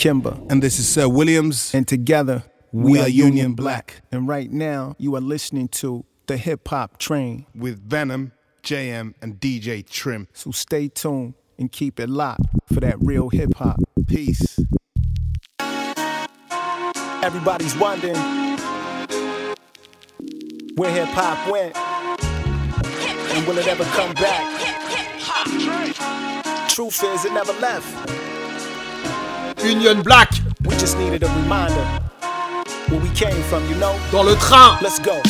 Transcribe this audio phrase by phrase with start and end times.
[0.00, 1.74] Kimber, And this is Sir Williams.
[1.74, 4.00] and together We are Union Black.
[4.10, 7.44] And right now, you are listening to the Hip Hop Train.
[7.54, 10.26] with Venom, JM, and DJ Trim.
[10.32, 13.78] So stay tuned and keep it locked for that real hip hop.
[14.06, 14.58] Peace.
[17.22, 18.16] Everybody's wondering
[20.76, 21.76] where hip hop went
[23.36, 24.46] and will it ever come back?
[26.70, 28.29] Truth is, it never left.
[29.64, 30.30] Union Black
[30.64, 31.84] We just needed a reminder
[32.88, 33.94] where we came from, you know?
[34.10, 34.76] dans le train.
[34.82, 35.20] Let's go.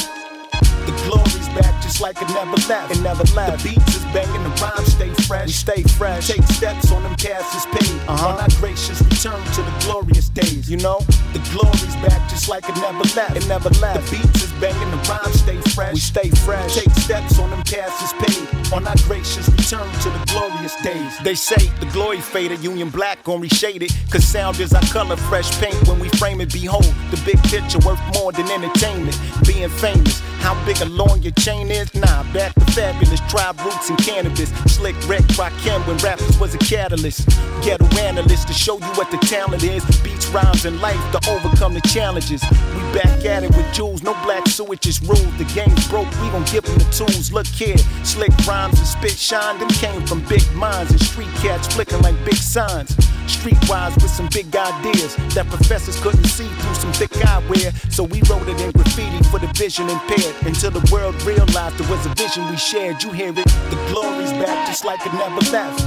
[0.87, 2.91] The glory's back just like it never left.
[2.91, 3.63] It never left.
[3.63, 5.47] The beats is banging, the rhymes stay fresh.
[5.47, 6.29] We stay fresh.
[6.29, 8.01] Take steps on them passes paid.
[8.09, 8.29] Uh-huh.
[8.29, 10.71] On our gracious return to the glorious days.
[10.71, 11.01] You know,
[11.35, 13.37] the glory's back just like it never left.
[13.37, 14.11] It never left.
[14.11, 15.95] The beats is banging, the rhymes stay fresh.
[15.95, 16.75] We stay fresh.
[16.75, 18.73] Take steps on them passes paid.
[18.73, 21.19] On our gracious return to the glorious days.
[21.25, 23.93] They say the glory faded, Union Black gon' reshade it.
[24.11, 26.53] Cause sound is our color, fresh paint when we frame it.
[26.53, 29.19] Behold, the big picture worth more than entertainment.
[29.47, 31.95] Being famous, how big a long your chain is?
[31.95, 33.21] Nah, back to fabulous.
[33.29, 34.51] Tribe roots and cannabis.
[34.75, 37.29] Slick Rick Rakim when rappers was a catalyst.
[37.63, 39.85] Ghetto analyst to show you what the talent is.
[40.01, 42.43] Beats, rhymes, and life to overcome the challenges.
[42.75, 45.37] We back at it with jewels, no black sewage is ruled.
[45.39, 47.33] The game's broke, we gon' give them the tools.
[47.33, 49.59] Look here, slick rhymes and spit shine.
[49.59, 52.97] Them came from big minds and street cats flicking like big signs.
[53.31, 57.71] Streetwise with some big ideas that professors couldn't see through some thick eyewear.
[57.93, 60.35] So we wrote it in graffiti for the vision impaired.
[60.45, 63.03] Until the world realized there was a vision we shared.
[63.03, 65.79] You hear it, the glory's back just like it never left.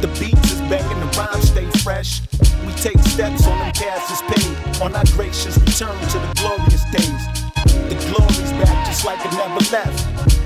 [0.00, 2.22] The beats is back and the rhymes stay fresh.
[2.64, 4.82] We take steps on them passes paid.
[4.82, 7.22] On our gracious return to the glorious days.
[7.90, 9.98] The glory's back just like it never left.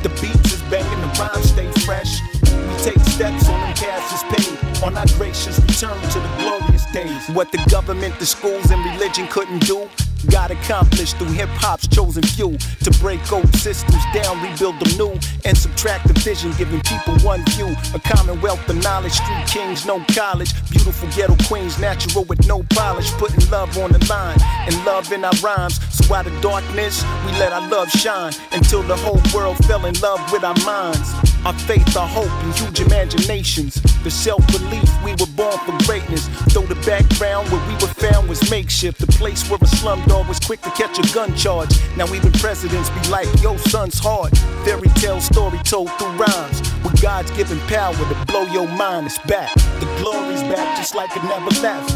[0.03, 2.21] The beats is back and the rhymes stay fresh.
[2.43, 4.66] We take steps on them passes paid.
[4.83, 7.29] On our gracious return to the glorious days.
[7.35, 9.89] What the government, the schools, and religion couldn't do.
[10.31, 15.21] Got accomplished through hip hop's chosen few to break old systems down, rebuild them new,
[15.45, 17.75] and subtract division, giving people one view.
[17.95, 23.11] A commonwealth of knowledge, street kings, no college, beautiful ghetto queens, natural with no polish,
[23.13, 25.81] putting love on the line and love in our rhymes.
[25.95, 29.95] So out of darkness, we let our love shine until the whole world fell in
[30.01, 31.13] love with our minds.
[31.45, 33.75] Our faith, our hope, and huge imaginations.
[34.03, 36.27] The self belief we were born for greatness.
[36.53, 40.29] Though the background where we were found was makeshift, the place where a slum dog
[40.29, 41.71] was quick to catch a gun charge.
[41.97, 44.37] Now even presidents be like, yo, son's hard.
[44.65, 46.61] Fairy tale story told through rhymes.
[46.83, 49.53] With God's given power to blow your mind, it's back.
[49.55, 51.91] The glory's back just like it never left.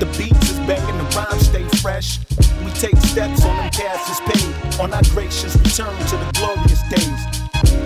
[0.00, 2.18] The beats is banging, the rhymes stay fresh.
[2.64, 4.80] We take steps on them passes paid.
[4.80, 7.20] On our gracious return to the glorious days.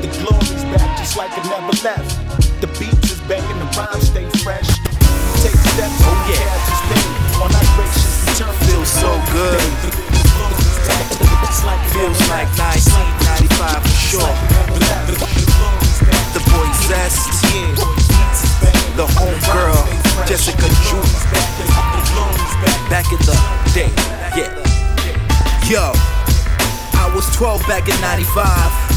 [0.00, 2.10] The glory's back just like it never left.
[2.60, 4.66] The beats is in the rhymes stay fresh.
[5.38, 7.14] Take steps oh, on the passes paid.
[7.38, 9.62] On our gracious return Feels so good.
[11.94, 12.90] Feels like left.
[12.90, 14.34] 1995 for sure.
[16.34, 17.30] The boy Zest,
[18.98, 19.78] the homegirl,
[20.26, 21.06] Jessica Drew.
[22.90, 23.38] Back in the
[23.70, 23.90] day,
[24.34, 24.50] yeah.
[25.70, 25.92] Yo,
[26.98, 28.89] I was 12 back in 95.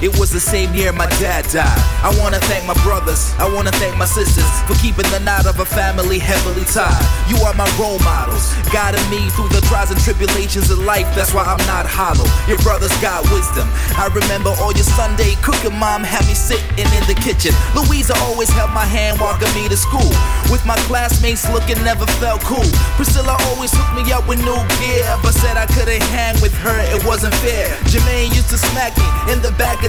[0.00, 1.82] It was the same year my dad died.
[2.06, 5.58] I wanna thank my brothers, I wanna thank my sisters for keeping the knot of
[5.58, 7.02] a family heavily tied.
[7.26, 11.10] You are my role models, guiding me through the trials and tribulations of life.
[11.18, 12.30] That's why I'm not hollow.
[12.46, 13.66] Your brothers got wisdom.
[13.98, 17.50] I remember all your Sunday cooking, mom had me sitting in the kitchen.
[17.74, 20.14] Louisa always held my hand walking me to school.
[20.46, 22.70] With my classmates looking never felt cool.
[22.94, 26.78] Priscilla always hooked me up with new gear, but said I couldn't hang with her,
[26.94, 27.66] it wasn't fair.
[27.90, 29.87] Jermaine used to smack me in the back of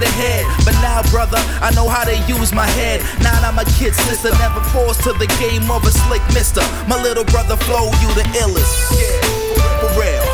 [0.66, 3.02] but now, brother, I know how to use my head.
[3.22, 6.62] Now I'm a kid sister, never forced to the game of a slick mister.
[6.88, 9.00] My little brother Flow, you the illest.
[9.00, 10.29] Yeah, for real.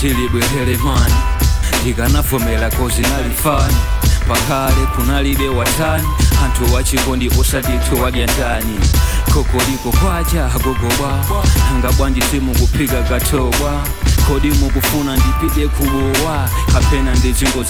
[0.00, 1.14] till ibwerelevani
[1.82, 3.76] ndikanafomera kozinalifani
[4.28, 6.08] pakale kunalibe watani.
[6.44, 8.80] Anthu wachikondi osati ife wadyandani
[9.34, 11.24] kokoliko kwacha hagogowa
[11.72, 12.20] nanga bwanji
[13.02, 13.82] katobwa
[14.28, 16.48] kodi mukufuna ndipide kubowa.
[16.72, 17.64] Kapena ndi zingo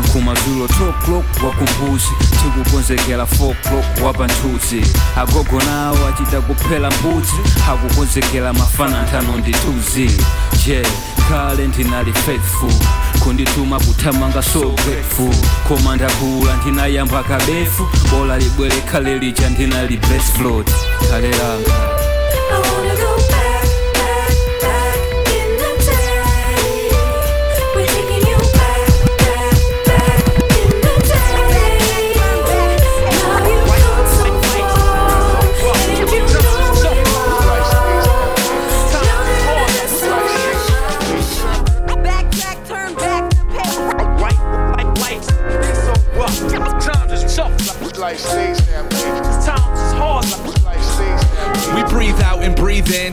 [0.00, 2.08] nkumazulo 2 wa wakumbuzi.
[2.42, 4.82] Tikukonzekera 4 o'clock wapanthuzi
[5.16, 7.32] agogo nawo achita kuphera mbudzi.
[7.70, 10.10] Akukonzekera mafana nthano ndi tuzi.
[10.66, 10.82] Je
[11.28, 12.72] kale ndinali faithful
[13.24, 15.34] kundituma kuthamanga so grateful.
[15.68, 17.88] Koma ndakula ndinayamba kabefu.
[18.10, 20.70] Bola libwere khale lija ndinali best float.
[21.10, 21.28] Langa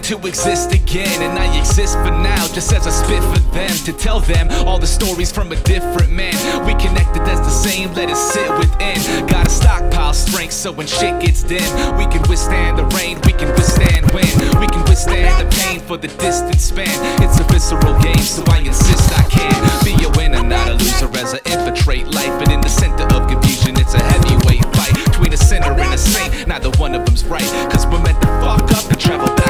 [0.05, 1.21] to exist again.
[1.21, 3.73] And I exist for now, just as I spit for them.
[3.85, 6.35] To tell them all the stories from a different man.
[6.65, 8.97] We connected as the same, let it sit within.
[9.25, 11.65] Got a stockpile strength, so when shit gets dim,
[11.97, 14.29] we can withstand the rain, we can withstand wind.
[14.61, 16.93] We can withstand the pain for the distance span.
[17.23, 21.09] It's a visceral game, so I insist I can be a winner, not a loser
[21.17, 22.35] as I infiltrate life.
[22.45, 25.97] And in the center of confusion, it's a heavyweight fight between a sinner and a
[25.97, 26.47] saint.
[26.47, 29.44] Neither one of them's right, cause we're meant to fuck up and travel back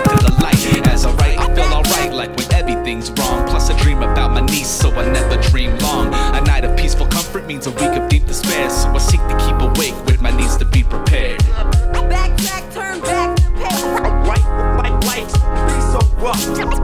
[1.55, 3.47] feel alright, like when everything's wrong.
[3.47, 6.07] Plus, I dream about my niece, so I never dream long.
[6.07, 9.37] A night of peaceful comfort means a week of deep despair, so I seek to
[9.37, 11.39] keep awake with my needs to be prepared.
[11.39, 13.81] Backtrack, turn back the page.
[14.29, 14.45] Right,
[14.81, 15.29] right, right.
[15.91, 16.37] So what?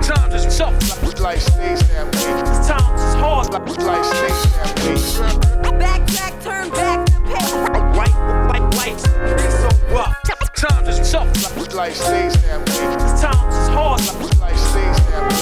[0.03, 0.73] Times is tough.
[1.19, 2.41] Life stays that way.
[2.67, 3.53] Times is hard.
[3.53, 4.95] Life stays that way.
[5.77, 7.51] Backtrack, turn back the page.
[7.97, 8.15] Right,
[8.49, 9.50] right, right.
[10.61, 11.73] Times is tough.
[11.73, 12.75] Life stays that way.
[13.19, 13.99] Times is hard.
[14.39, 15.37] Life stays that way.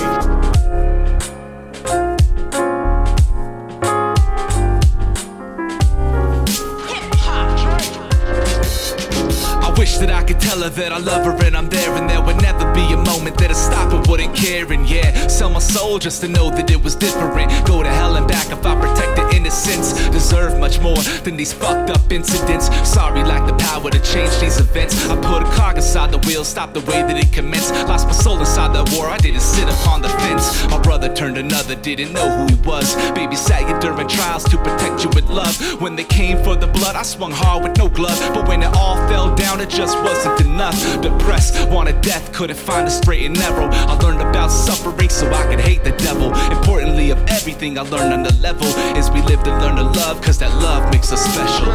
[9.51, 12.09] I wish that I could tell her that I love her and I'm there, and
[12.09, 14.71] there would never be a moment that I stop and wouldn't care.
[14.71, 17.51] And yeah, sell my soul just to know that it was different.
[17.67, 19.93] Go to hell and back if I protect innocence.
[20.09, 22.65] Deserve much more than these fucked up incidents.
[22.87, 25.07] Sorry, lack the power to change these events.
[25.09, 27.73] I put a cog inside the wheel, stop the way that it commenced.
[27.87, 30.45] Lost my soul inside that war, I didn't sit upon the fence.
[30.69, 32.95] My brother turned another, didn't know who he was.
[33.13, 35.55] Baby sat you during trials to protect you with love.
[35.81, 38.19] When they came for the blood, I swung hard with no glove.
[38.33, 40.77] But when it all fell down, it just wasn't enough.
[41.01, 43.69] Depressed, wanted death, couldn't find a straight and narrow.
[43.71, 46.33] I learned about suffering so I could hate the devil.
[46.51, 48.67] Importantly, of everything I learned on the level
[48.97, 51.67] is we live to learn to love, cause that love makes us special.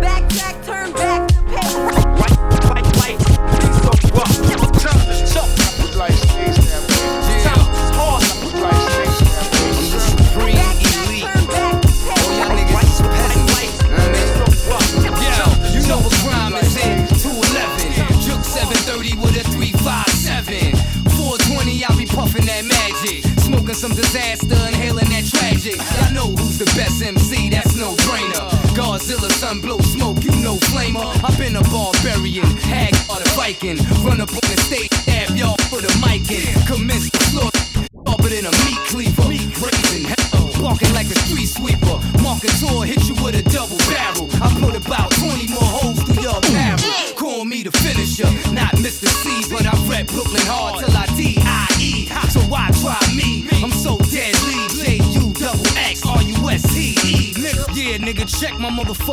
[0.00, 2.31] Backtrack, turn back the page.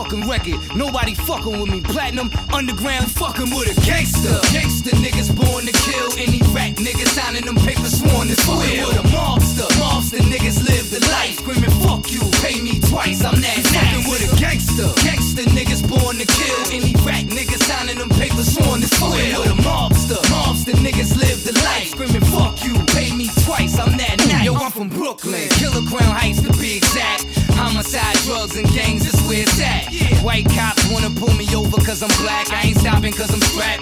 [0.09, 0.75] Motherfucking record.
[0.75, 1.81] Nobody fucking with me.
[1.81, 4.39] Platinum, underground, fucking with a gangster.
[4.51, 8.97] Gangster niggas born to kill any rat niggas signing them papers sworn to fucking with
[8.97, 9.67] a mobster.
[9.79, 11.39] Mobster niggas live the life.
[11.39, 13.23] Screaming, fuck you, pay me twice.
[13.23, 13.58] I'm that
[31.99, 32.51] cause I'm black.
[32.51, 33.81] I ain't stopping cause I'm strapped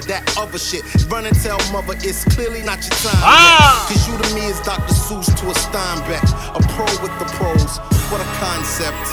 [0.00, 0.82] That other shit.
[1.12, 3.20] Run and tell mother it's clearly not your time.
[3.20, 3.84] Ah!
[3.88, 4.94] Cause you to me is Dr.
[4.94, 6.24] Seuss to a Steinbeck.
[6.56, 7.76] A pro with the pros.
[8.08, 9.04] What a concept.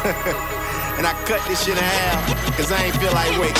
[0.96, 3.56] and I cut this shit in half, cause I ain't feel like wait.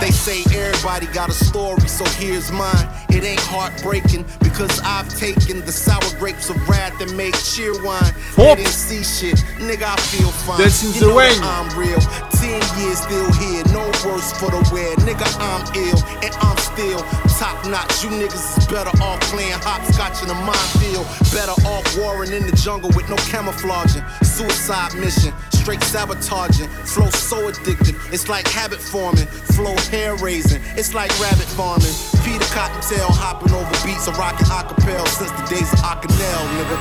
[0.00, 2.88] They say everybody got a story, so here's mine.
[3.10, 8.14] It ain't heartbreaking because I've taken the sour grapes of wrath and made cheer wine.
[8.36, 10.58] They didn't see shit, nigga, I feel fine.
[10.60, 11.98] Dancing you the know that I'm real.
[12.46, 14.94] Ten years still here, no worse for the wear.
[15.02, 17.02] Nigga, I'm ill, and I'm still
[17.42, 18.04] top notch.
[18.04, 21.10] You niggas is better off playing hopscotch in a minefield.
[21.34, 24.04] Better off warring in the jungle with no camouflaging.
[24.22, 26.68] Suicide mission, straight sabotaging.
[26.86, 29.26] Flow so addictive, it's like habit forming.
[29.58, 31.94] Flow hair raising, it's like rabbit farming.
[32.22, 36.78] Peter Cottontail hopping over beats of rockin' acapella since the days of Acanel, nigga.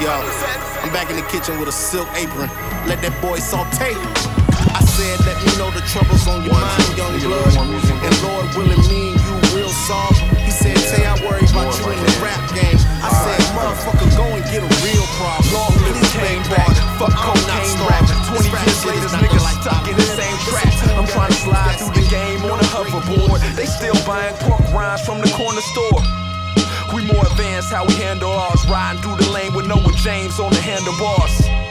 [0.00, 0.08] Yo,
[0.80, 2.48] I'm back in the kitchen with a silk apron.
[2.88, 3.92] Let that boy saute.
[4.74, 7.52] I said, let me know the troubles on your mind, young blood.
[7.54, 10.16] And Lord willing, me and you will solve.
[10.42, 12.78] He said, Tay, I worry about you in the rap game.
[13.02, 15.54] I said, motherfucker, go and get a real problem.
[15.54, 16.74] Long live this bang back.
[16.98, 18.06] Fuck cocaine rap.
[18.30, 20.70] 20 years later, niggas stuck in the same trap.
[20.98, 23.42] I'm trying to slide through the game on a hoverboard.
[23.54, 26.00] They still buying pork rinds from the corner store.
[26.94, 28.66] We more advanced how we handle ours.
[28.68, 31.65] Riding through the lane with Noah James on the handlebars.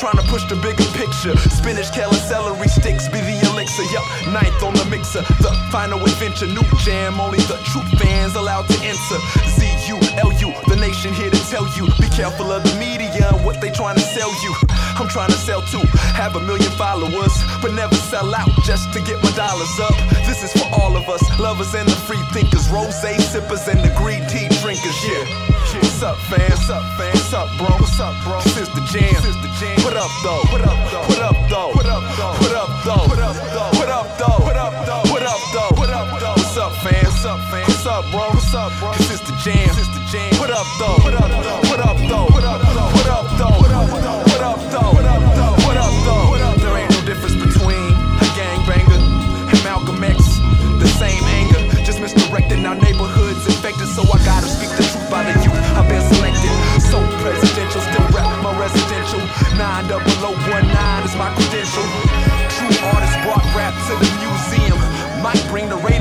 [0.00, 1.36] Trying to push the bigger picture.
[1.52, 3.84] Spinach, kale, and celery sticks be the elixir.
[3.92, 4.00] Yup,
[4.32, 5.20] ninth on the mixer.
[5.44, 7.20] The final adventure, new jam.
[7.20, 9.20] Only the true fans allowed to enter.
[9.44, 11.84] Z U L U, the nation here to tell you.
[12.00, 14.56] Be careful of the media and what they trying to sell you.
[14.96, 15.84] I'm trying to sell too.
[16.16, 19.92] Have a million followers, but never sell out just to get my dollars up.
[20.24, 23.92] This is for all of us, lovers and the free thinkers, rose sippers and the
[24.00, 24.96] green tea drinkers.
[25.04, 25.89] Yeah.
[26.00, 26.48] What's up, fam?
[26.48, 27.12] What's up, fam?
[27.12, 27.68] What's up, bro?
[27.76, 28.40] What's up, bro?
[28.40, 29.12] This is the jam.
[29.20, 29.76] This is the jam.
[29.84, 30.40] What up, though?
[30.48, 31.04] What up, though?
[31.04, 31.68] What up, though?
[31.76, 32.40] What up, though?
[32.40, 33.04] What up, though?
[33.04, 33.68] What up, though?
[33.76, 34.40] What up, though?
[34.40, 35.12] What up, though?
[35.12, 35.76] What up, though?
[35.76, 36.40] What up, though?
[36.40, 37.04] What's up, fam?
[37.04, 37.68] What's up, fam?
[37.68, 38.32] What's up, bro?
[38.32, 38.96] What's up, bro?
[38.96, 39.68] This is the jam.
[39.76, 40.32] This is the jam.
[40.40, 40.96] Up, though?
[41.04, 41.68] What up, though?
[41.68, 42.32] What up, though?
[42.32, 42.88] What up, though?
[42.96, 43.60] What up, though?
[43.60, 44.24] What up, though?
[44.24, 44.88] What up, though?
[44.96, 45.39] What up, though?
[59.88, 61.84] 9019 is my credential.
[62.52, 64.78] True artists brought rap to the museum.
[65.22, 65.99] Might bring the Raiders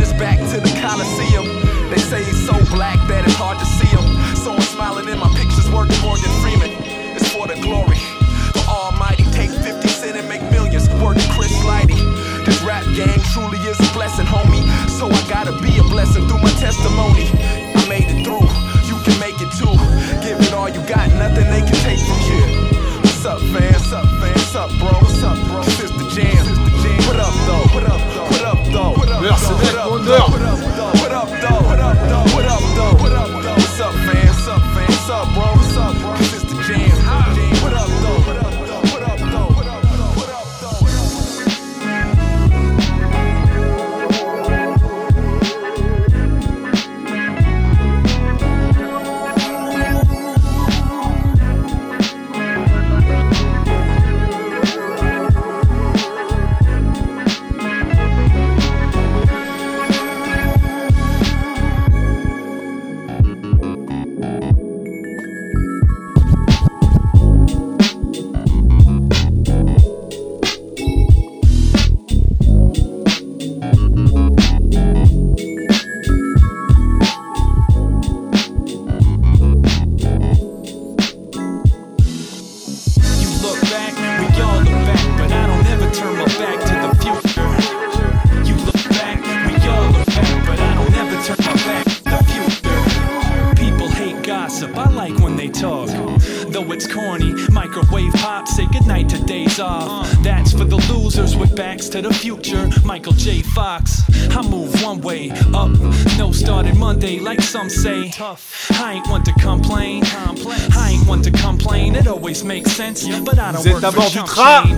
[113.82, 114.76] bord du chump train.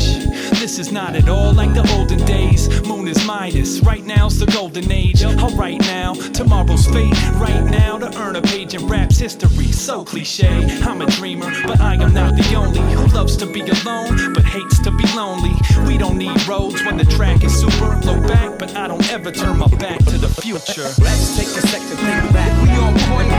[0.62, 2.70] This is not at all like the olden days.
[2.86, 5.24] Moon is Midas, right now's the golden age.
[5.24, 7.18] All right now, tomorrow's fate.
[7.34, 9.72] Right now, to earn a page in rap's history.
[9.72, 10.50] So cliche.
[10.84, 14.44] I'm a dreamer, but I am not the only who loves to be alone, but
[14.44, 15.56] hates to be lonely.
[15.88, 19.32] We don't need roads when the track is super low back, but I don't ever
[19.32, 20.90] turn my back to the future.
[21.02, 22.52] Let's take a second, think back.
[22.62, 23.30] We on point.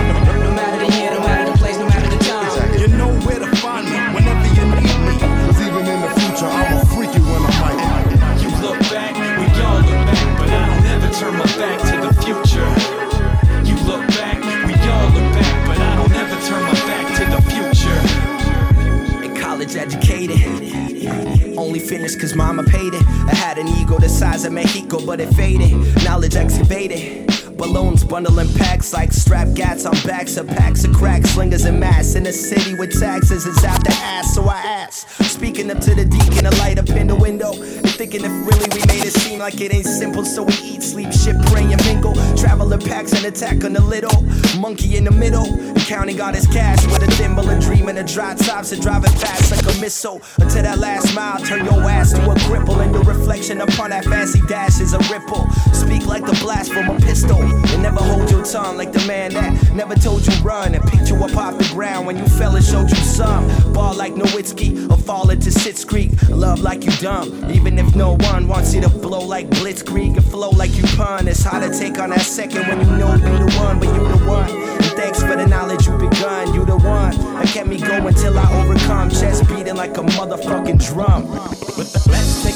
[0.43, 2.81] No matter the year, no matter the place, no matter the time.
[2.81, 4.12] You know where to find me
[21.93, 23.07] finished cause mama paid it.
[23.07, 25.73] I had an ego the size of Mexico, but it faded.
[26.05, 27.32] Knowledge excavated.
[27.63, 32.17] Balloons bundling packs like strap gats on backs of packs of crack slingers and mass
[32.17, 34.35] in a city with taxes is out the ass.
[34.35, 37.89] So I ask, speaking up to the deacon, a light up in the window, and
[37.89, 40.25] thinking if really we made it seem like it ain't simple.
[40.25, 42.15] So we eat, sleep, shit, pray, and mingle.
[42.37, 44.25] Traveling packs and attack on the little
[44.59, 45.47] monkey in the middle,
[45.87, 49.53] counting all his cash with a thimble and dreaming of dry tops and driving fast
[49.53, 53.05] like a missile until that last mile turn your ass to a cripple and your
[53.05, 55.49] reflection upon that fancy dash is a ripple.
[55.73, 59.33] Speak like the blast from a pistol and never hold your tongue like the man
[59.33, 62.57] that never told you run and picked you up off the ground when you fell
[62.57, 63.47] and showed you some.
[63.73, 66.11] Ball like Nowitzki or fall into Sitz Creek.
[66.29, 70.25] Love like you dumb, even if no one wants you to blow like Blitzkrieg and
[70.25, 71.29] flow like you pun.
[71.29, 74.09] It's hard to take on that second when you know you the one, but you
[74.09, 74.51] the one.
[74.51, 76.55] And thanks for the knowledge you begun.
[76.55, 79.11] You the one that kept me going till I overcome.
[79.11, 81.29] Chest beating like a motherfucking drum.
[81.79, 82.52] Let's take a second,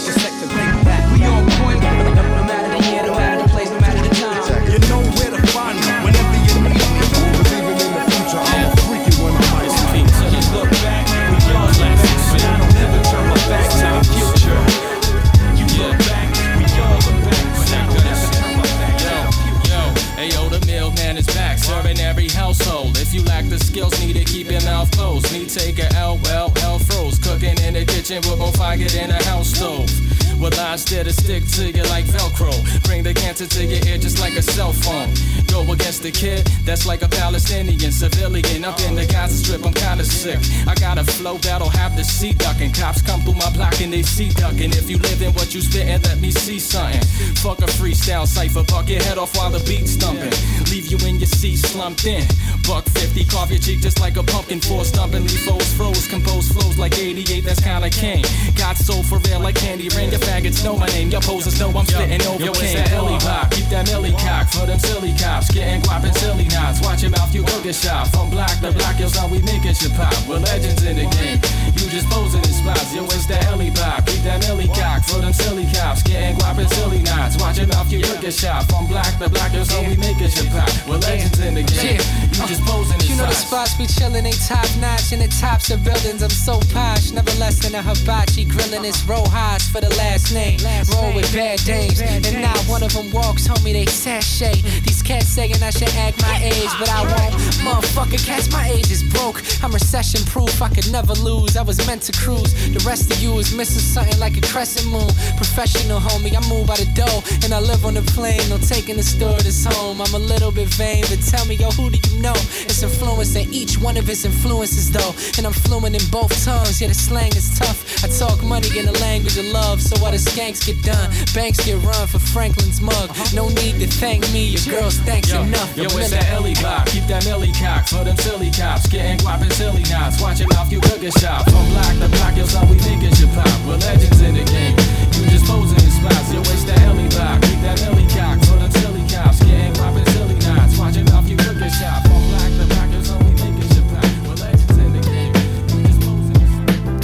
[30.96, 32.86] there to stick to you like Velcro.
[32.96, 35.12] Bring the cancer to your ear just like a cell phone.
[35.48, 38.64] Go against the kid that's like a Palestinian civilian.
[38.64, 40.40] Up in the Gaza Strip, I'm kinda sick.
[40.66, 42.72] I got a flow that'll have the seat ducking.
[42.72, 44.72] Cops come through my block and they see ducking.
[44.72, 47.02] If you live in what you spittin', let me see something.
[47.44, 50.32] Fuck a freestyle cipher, buck your head off while the beat's thumping.
[50.72, 52.24] Leave you in your seat slumped in.
[52.66, 54.59] Buck 50, carve your cheek just like a pumpkin.
[54.59, 56.09] Four stumping, leave foes froze.
[56.09, 58.24] Compose flows like 88, that's kinda king.
[58.56, 60.11] Got soul for real like candy rain.
[60.11, 62.86] Your faggots know my name, your posers know I'm spitting over yo, it's king.
[62.90, 65.51] That pop, keep that millie cock for them silly cops.
[65.51, 66.81] Getting guap and silly knots.
[66.83, 68.09] Watch your mouth, you go get shot.
[68.09, 70.14] From black to black, yo, son, we make it your pop.
[70.29, 71.40] We're legends in the game.
[71.76, 74.06] You just posing in spots, yo, it's that Ellie pop.
[74.06, 76.02] Keep that millie cock for them silly cops.
[76.02, 77.36] Getting guap and silly knots.
[77.36, 78.64] Watch your mouth, you go get shot.
[78.70, 80.70] From black to black, yo, son, we make it your pop.
[80.88, 82.00] We're legends in the game.
[82.32, 83.10] You just posing in spots.
[83.10, 85.12] You know the spots we chillin', they top notch.
[85.12, 87.12] In the tops of buildings, I'm so posh.
[87.12, 88.46] Never less than a hibachi.
[88.46, 90.58] Grillin' this Rojas for the last name.
[90.96, 92.00] Roll with bad dames.
[92.00, 94.62] And now one of them walks, homie, they sashay.
[94.82, 97.34] These cats saying I should act my age, but I won't.
[97.60, 99.42] Motherfucker, cats, my age is broke.
[99.62, 101.56] I'm recession proof, I could never lose.
[101.56, 102.52] I was meant to cruise.
[102.70, 105.11] The rest of you is missing something like a crescent moon.
[105.37, 107.20] Professional, homie, I move by the dough.
[107.44, 110.00] And I live on the plane, no taking the store this home.
[110.00, 112.37] I'm a little bit vain, but tell me, yo, who do you know?
[112.70, 115.12] It's influencing each one of his influences, though.
[115.37, 118.05] And I'm fluent in both tongues, yeah, the slang is tough.
[118.05, 121.64] I talk money in the language of love, so while the skanks get done, banks
[121.64, 123.11] get run for Franklin's mug.
[123.11, 123.24] Uh-huh.
[123.35, 125.76] No need to thank me, your girls thanks Yo, enough.
[125.76, 126.87] yo, it's that Ellie vibe.
[126.87, 128.87] Keep that Millie cock for them silly cops.
[128.87, 130.20] Getting guap and silly knots.
[130.20, 131.46] Watch your mouth, you cooking shop.
[131.57, 133.49] From block to block, yo, son, we think it should pop.
[133.64, 134.77] We're legends in the game.
[135.16, 136.29] You just posing in spots.
[136.31, 137.40] you waste that Ellie vibe.
[137.49, 139.40] Keep that Millie cock for the silly cops.
[139.40, 140.77] Getting guap and silly knots.
[140.77, 142.05] Watch your mouth, you cooking shop.
[142.05, 144.05] From block to block, yo, son, we think it should pop.
[144.29, 145.33] We're legends in the game.
[145.73, 147.01] You just posing in spots.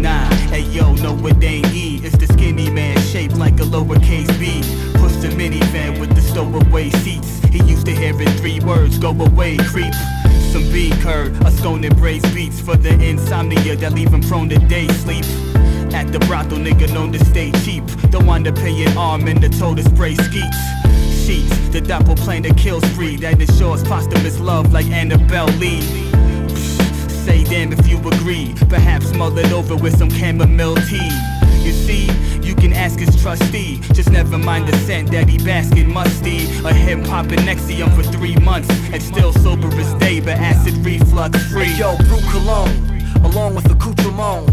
[0.00, 2.00] Nah, hey yo, no it ain't E.
[2.02, 4.64] It's the skinny man shaped like a lowercase b.
[4.96, 7.35] Push the minivan with the stowaway seats.
[7.56, 9.94] He used to hear in three words, go away, creep.
[10.52, 14.58] Some beat curd, a stone embrace beats for the insomnia that leave him prone to
[14.58, 15.24] day sleep.
[15.94, 17.82] At the brothel, nigga known to stay cheap.
[18.10, 20.58] Don't wind up paying arm in the toe to spray skeets.
[21.24, 25.80] Sheets, the double plane that kills spree that ensures posthumous love like Annabel Lee.
[27.24, 28.54] Say damn if you agree.
[28.68, 31.10] Perhaps mull it over with some chamomile tea.
[31.64, 32.06] You see,
[32.66, 33.78] can ask his trustee.
[33.92, 36.46] Just never mind the scent that he basking musty.
[36.64, 41.32] A him popping Nexium for three months and still sober as day, but acid reflux
[41.52, 41.72] free.
[41.74, 42.74] Yo, brew cologne,
[43.24, 44.48] along with accoutrement.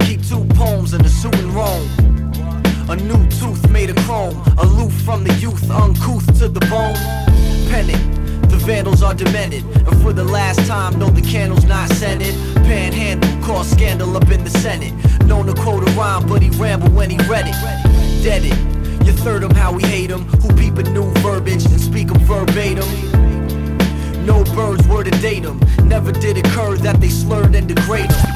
[0.00, 1.88] Keep two poems in the suit and Rome.
[2.88, 6.96] A new tooth made of chrome, aloof from the youth, uncouth to the bone.
[7.68, 8.15] Pennant,
[8.66, 9.64] vandals are demented.
[9.86, 12.34] And for the last time, no, the candle's not scented.
[12.66, 14.92] Panhandle, cause scandal up in the Senate.
[15.24, 17.54] Known to quote a rhyme, but he rambled when he read it.
[18.24, 19.06] Dead it.
[19.06, 20.24] You third him how we hate him.
[20.42, 22.88] Who peep a new verbiage and speak 'em verbatim.
[24.26, 25.60] No birds were to date him.
[25.84, 28.26] Never did occur that they slurred and degrade him.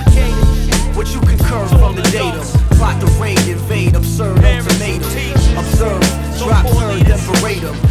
[0.95, 2.47] What you concur from the datum?
[2.79, 5.11] Plot the raid, invade, absurd ultimatum.
[5.59, 6.03] Observe,
[6.39, 7.90] drop turn, then.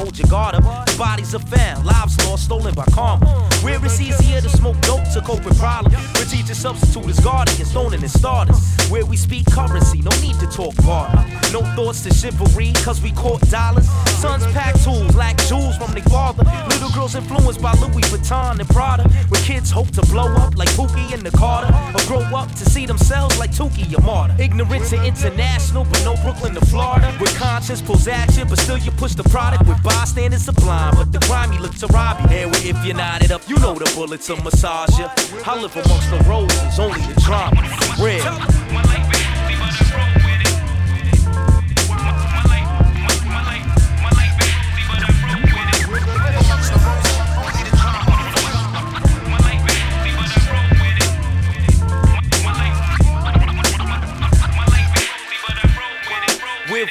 [0.00, 0.89] Hold your guard up.
[1.00, 3.24] Bodies are found, lives lost, stolen by karma.
[3.62, 5.96] Where it's easier to smoke dope to cope with problems.
[6.14, 8.60] Where teacher substitute is guarding and stoning and starters.
[8.90, 11.24] Where we speak currency, no need to talk barter.
[11.52, 13.88] No thoughts to chivalry, cause we caught dollars.
[14.20, 16.44] Sons pack tools, lack jewels from their father.
[16.68, 19.08] Little girls influenced by Louis Vuitton and Prada.
[19.30, 21.72] Where kids hope to blow up like Pookie and the Carter.
[21.94, 24.36] Or grow up to see themselves like Tukey or Marta.
[24.38, 27.10] Ignorant to international, but no Brooklyn to Florida.
[27.18, 29.66] Where conscience pulls at you, but still you push the product.
[29.66, 32.46] With bystanders sublime, but the grimy look to rob you.
[32.46, 35.06] And if you're knotted up, you know the bullets will massage you.
[35.44, 37.60] I live amongst the roses, only the drama.
[38.00, 39.09] Real.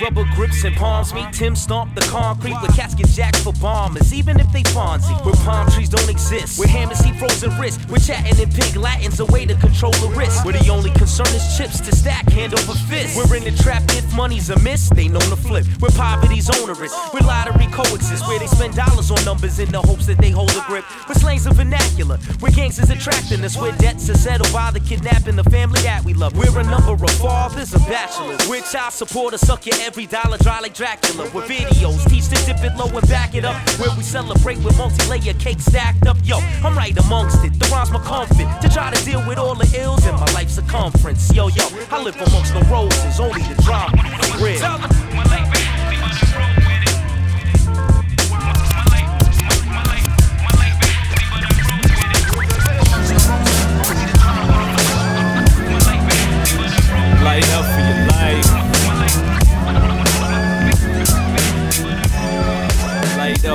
[0.09, 4.39] Rubber grips and palms meet, Tim stomp the concrete with casket jacks for bombers, even
[4.39, 5.13] if they Fonzie.
[5.23, 9.19] Where palm trees don't exist, where hammers see frozen wrists, we're chatting in pig Latins,
[9.19, 10.43] a way to control the risk.
[10.45, 13.17] Where the only concern is chips to stack hand over fist.
[13.17, 15.65] We're in the trap if money's a miss, they know to flip.
[15.79, 20.07] Where poverty's onerous, where lottery coexists, where they spend dollars on numbers in the hopes
[20.07, 20.85] that they hold a grip.
[21.07, 25.35] Where slang's a vernacular, where gangsters attracting us, where debts are settled by the kidnapping
[25.35, 26.35] the family that we love.
[26.35, 30.59] We're a number of fathers and bachelors, where child support suck your every dollar dry
[30.59, 31.23] like Dracula.
[31.33, 33.57] With videos, teach to dip it low and back it up.
[33.79, 36.17] Where we celebrate with multi-layer cake stacked up.
[36.23, 37.57] Yo, I'm right amongst it.
[37.59, 40.55] The rhymes my comfort to try to deal with all the ills in my life's
[40.55, 41.33] circumference.
[41.33, 43.97] Yo, yo, I live amongst the roses, only the drama.
[44.41, 45.48] Real.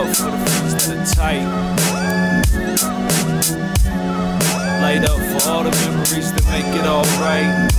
[0.05, 1.45] Up for the ones that are tight.
[4.81, 7.73] light up for all the memories that make it alright.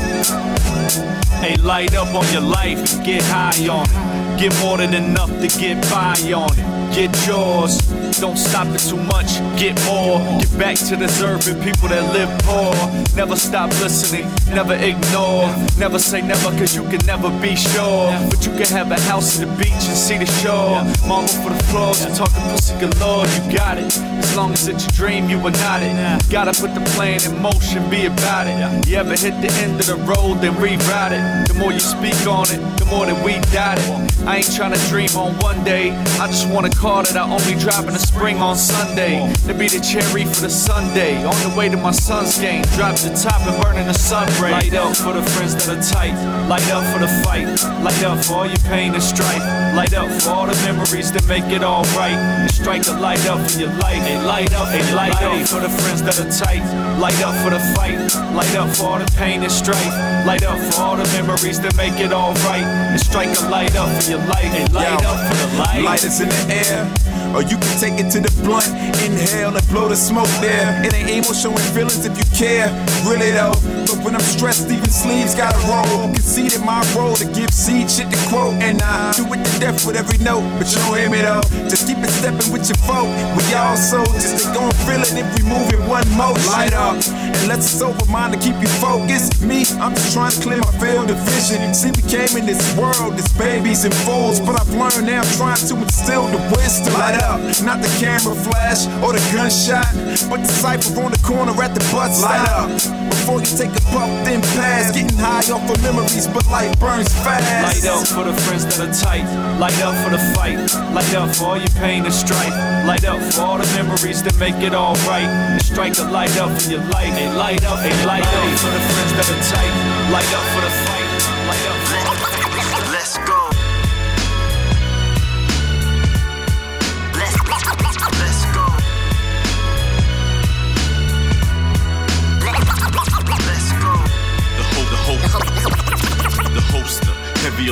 [1.42, 4.40] Hey, light up on your life get high on it.
[4.40, 6.96] Get more than enough to get by on it.
[6.96, 8.05] Get yours.
[8.20, 9.40] Don't stop it too much.
[9.60, 10.20] Get more.
[10.40, 12.74] Get back to deserving people that live poor.
[13.16, 14.26] Never stop listening.
[14.50, 15.52] Never ignore.
[15.78, 18.12] Never say never, cause you can never be sure.
[18.30, 20.82] But you can have a house at the beach and see the shore.
[21.08, 23.28] Marble for the floors and talking pussy galore.
[23.28, 23.92] You got it.
[23.98, 25.96] As long as it's your dream, you are not it.
[26.32, 28.88] Gotta put the plan in motion, be about it.
[28.88, 31.48] You ever hit the end of the road, then reroute it.
[31.50, 34.06] The more you speak on it, the more that we doubt it.
[34.26, 35.92] I ain't tryna dream on one day.
[36.20, 39.34] I just want a car that I only drive in the spring on Sunday.
[39.48, 41.24] To be the cherry for the Sunday.
[41.26, 42.64] On the way to my son's game.
[42.76, 44.52] Drop the top and burning the sun ray.
[44.52, 46.16] Light up for the friends that are tight.
[46.48, 47.48] Light up for the fight.
[47.84, 49.44] Light up for all your pain and strife.
[49.76, 52.18] Light up for all the memories that make it alright.
[52.46, 54.02] And strike a light up for your life.
[54.04, 56.64] Hey, light up, hey, light up for the friends that are tight.
[57.00, 57.98] Light up for the fight.
[58.34, 59.94] Light up for all the pain and strife.
[60.26, 62.64] Light up for all the memories that make it alright.
[62.64, 64.52] And strike a light up for your life.
[64.54, 65.84] Hey, light Yo, up for the light.
[65.84, 67.25] Light is in the air.
[67.36, 68.72] Or you can take it to the blunt,
[69.04, 70.72] inhale and blow the smoke there.
[70.88, 72.72] It ain't emo showing feelings if you care,
[73.04, 73.52] really though.
[73.92, 76.08] But when I'm stressed, even sleeves gotta roll.
[76.16, 79.86] Conceded my role to give seed shit to quote, and I do it to death
[79.86, 80.48] with every note.
[80.56, 81.44] But you don't hear me though.
[81.68, 83.12] Just keep it stepping with your folk.
[83.36, 86.40] We all soldiers, they gon' feel it if we move in one motion.
[86.56, 89.44] Light up, and let's sober mind to keep you focused.
[89.44, 91.74] Me, I'm just trying to clear my field of vision.
[91.76, 95.60] See, we came in this world as babies and fools, but I've learned now trying
[95.68, 96.94] to instill the wisdom.
[96.96, 97.25] Light up,
[97.66, 99.90] not the camera flash or the gunshot,
[100.30, 102.30] but the cipher on the corner at the bus stop.
[102.30, 102.70] Light up,
[103.10, 104.94] before you take a puff, then pass.
[104.94, 107.82] Getting high off of memories, but life burns fast.
[107.84, 109.26] Light up for the friends that are tight.
[109.58, 110.62] Light up for the fight.
[110.94, 112.54] Light up for all your pain and strife.
[112.86, 115.26] Light up for all the memories that make it alright.
[115.26, 117.14] And strike a light up for your life.
[117.18, 119.74] Hey, light up, hey, light up for the friends that are tight.
[120.14, 120.85] Light up for the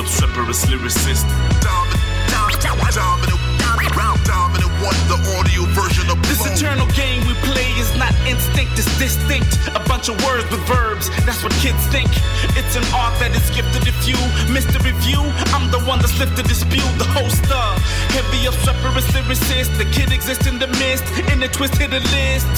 [0.04, 1.24] lyricist.
[6.04, 9.56] Of This eternal game we play is not instinct, it's distinct.
[9.74, 12.10] A bunch of words with verbs, that's what kids think.
[12.54, 14.18] It's an art that is gifted if you
[14.52, 15.18] miss the review.
[15.56, 17.66] I'm the one that's lifted dispute, the hoster.
[18.12, 22.52] Heavy obstreperous lyricist, the kid exists in the mist, in the twisted list.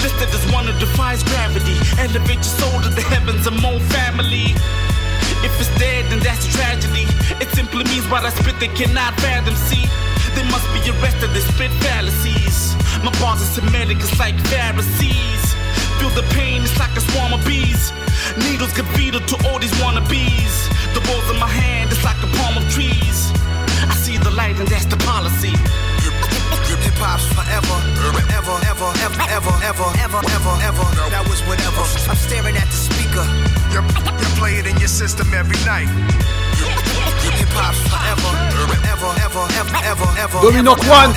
[0.00, 1.76] Listed as one who defies gravity.
[1.98, 4.54] Elevate your soul to the heavens among family.
[5.42, 7.06] If it's dead, then that's a tragedy.
[7.42, 9.54] It simply means what I spit they cannot fathom.
[9.56, 9.86] See,
[10.34, 11.30] they must be arrested.
[11.34, 12.74] They spit fallacies.
[13.02, 15.42] My bars are Semitic, it's like Pharisees.
[15.98, 17.92] Feel the pain, it's like a swarm of bees.
[18.38, 20.54] Needles get feeded to all these wannabes.
[20.94, 23.32] The balls in my hand, it's like a palm of trees.
[23.90, 25.54] I see the light, and that's the policy.
[26.82, 30.86] Hip hop's forever, ever, ever, ever, ever, ever, ever, ever, ever.
[31.10, 31.82] That was whatever.
[32.10, 34.11] I'm staring at the speaker
[34.52, 35.88] play it in your system every night.
[37.38, 38.32] Hip hop forever,
[38.92, 40.38] ever, ever, ever, ever, ever.
[40.88, 41.14] One.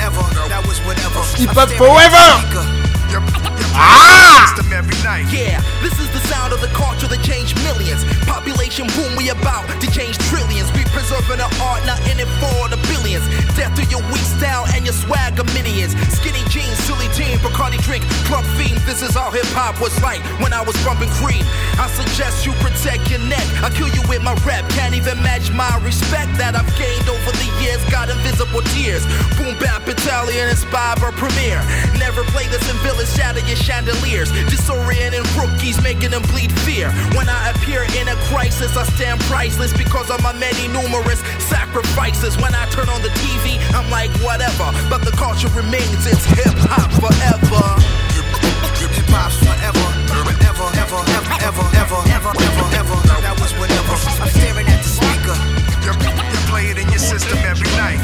[1.36, 2.75] Hip hop forever
[3.20, 3.46] speaker.
[3.46, 4.16] You, you Ah!
[4.16, 5.28] your system every night.
[5.32, 8.04] Yeah, this is the sound of the culture that changed millions.
[8.24, 10.68] Population boom, we about to change trillions.
[10.72, 13.24] We preserving the art, not in it for the billions.
[13.56, 15.92] Death to your weak style and your swagger minions.
[16.12, 18.80] Skinny jeans, silly teen, Bacardi drink, club fiend.
[18.88, 21.44] This is all hip hop was like when I was bumping cream.
[21.76, 23.44] I suggest you protect your neck.
[23.60, 24.64] I kill you with my rep.
[24.72, 27.80] Can't even match my respect that I've gained over the years.
[27.92, 29.04] Got invisible tears.
[29.36, 31.60] Boom bap Italian inspired premiere.
[31.98, 34.30] Never play this in village, shatter your chandeliers.
[34.50, 36.90] Disorienting rookies, making them bleed fear.
[37.14, 42.36] When I appear in a crisis, I stand priceless because of my many numerous sacrifices.
[42.36, 44.72] When I turn on the TV, I'm like, whatever.
[44.90, 47.64] But the culture remains, it's hip hop forever.
[48.12, 49.86] Hip hop forever.
[50.16, 51.00] Ever, ever, ever,
[51.46, 52.98] ever, ever, ever, ever, ever.
[53.22, 53.94] That was whatever.
[54.22, 55.36] I'm staring at the speaker.
[55.84, 58.00] You, you play it in your system every night.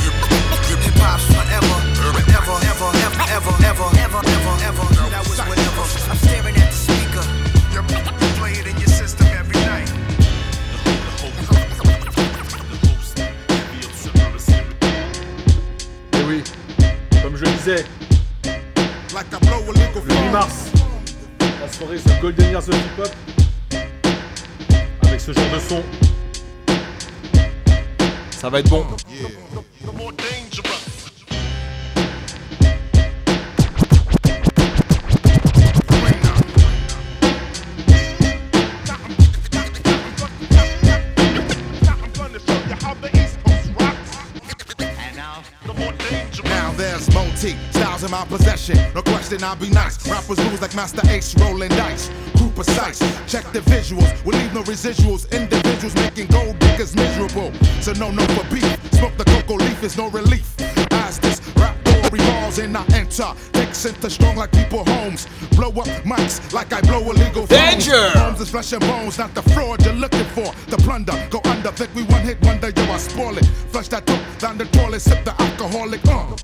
[0.00, 1.76] Hip hop forever,
[2.08, 2.99] ever, ever, ever.
[3.40, 4.86] Ever, ever, ever, ever, ever.
[5.10, 5.84] That was whatever.
[6.10, 7.24] I'm staring at the speaker.
[7.72, 7.82] You,
[8.38, 9.88] play it in your system every night.
[16.12, 16.42] Et oui,
[17.22, 17.84] comme je le disais,
[19.14, 20.54] le 8 mars,
[21.60, 23.10] la soirée The Golden Years of Hip Hop,
[25.02, 25.82] avec ce genre de son,
[28.30, 28.86] ça va être bon.
[46.80, 48.76] There's multi styles in my possession.
[48.94, 50.08] No question, I'll be nice.
[50.08, 52.10] Rappers lose like Masta Ace rolling dice.
[52.36, 52.98] Crew precise.
[53.26, 54.24] Check the visuals.
[54.24, 55.30] We leave no residuals.
[55.30, 57.52] Individuals making gold diggers miserable.
[57.80, 58.64] So no, no for beef.
[58.92, 60.54] Smoke the cocoa leaf is no relief.
[60.92, 61.39] As this
[62.10, 63.32] door revolves and I enter.
[63.52, 65.26] Take center strong like people homes.
[65.56, 67.46] Blow up mics like I blow illegal.
[67.46, 68.10] Danger!
[68.10, 70.52] Homes is flesh and bones, not the fraud you're looking for.
[70.68, 71.70] The plunder, go under.
[71.70, 73.46] Think we one hit wonder, yo, I spoil it.
[73.46, 76.00] Flush that dope down the toilet, sip the alcoholic.
[76.06, 76.36] Uh.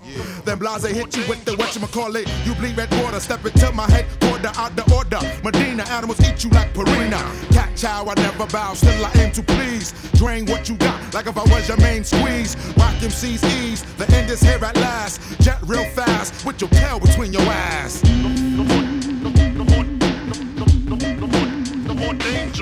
[0.44, 2.26] Then blase hit you with the whatchamacallit.
[2.46, 5.20] You bleed red water, step into my head, quarter out the order.
[5.42, 7.20] Medina animals eat you like Purina.
[7.52, 9.92] Cat chow, I never bow, still I aim to please.
[10.14, 12.56] Drain what you got, like if I was your main squeeze.
[12.76, 15.20] Rock MC's ease, the end is here at last.
[15.40, 18.02] Jet real fast, with your tail between your ass.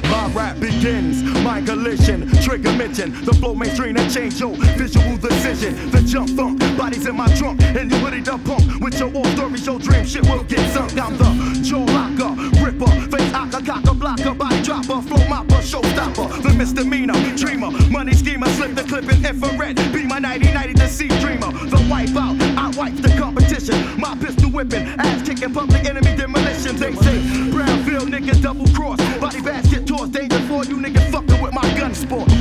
[0.02, 3.24] My rap begins, my collision, trigger mention.
[3.24, 5.90] The flow mainstream and change your visual decision.
[5.90, 8.80] The jump thump, bodies in my trunk, and you ready to pump.
[8.80, 10.98] With your war stories, your dream shit will get sunk.
[10.98, 16.42] I'm the jaw locker, ripper, face aka, cocker, blocker, body dropper, flow mopper, showstopper.
[16.42, 19.76] The misdemeanor, dreamer, money schemer, slip the clip in infrared.
[19.92, 21.52] Be my 90-90 the sea dreamer.
[21.52, 24.00] The wipe out, I wipe the competition.
[24.00, 26.76] My pistol whipping, ass kicking, the enemy demolition.
[26.76, 31.52] They say Brownsville niggas double cross, body basket toss, danger for you niggas fucking with
[31.52, 32.28] my gun sport.
[32.28, 32.38] See,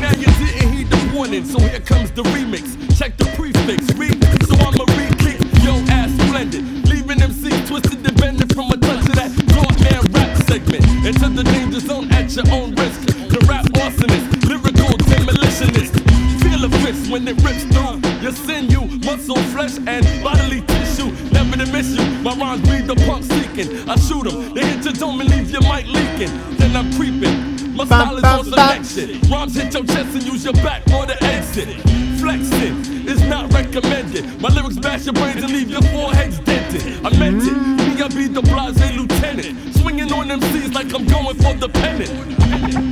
[0.00, 2.98] now you didn't heed the warning, so here comes the remix.
[2.98, 5.09] Check the prefix, read, so I'ma re-kick yo
[12.44, 13.00] your own risk.
[13.28, 15.92] The rap arsonist, lyrical demolitionist.
[16.42, 21.10] Feel a fist when it rips through your sinew, muscle, flesh, and bodily tissue.
[21.32, 22.04] Never to miss you.
[22.22, 23.88] My rhymes breed the punk seeking.
[23.88, 26.32] I shoot 'em, they hit your dome and leave your mic leaking.
[26.56, 27.76] Then I'm creeping.
[27.76, 29.20] My style is on selection.
[29.30, 31.68] Rhymes hit your chest and use your back for the exit.
[32.20, 34.40] Flexing is not recommended.
[34.40, 36.82] My lyrics bash your brains and leave your foreheads dented.
[37.04, 37.69] I meant it.
[40.30, 42.89] Them like I'm going for the pennant.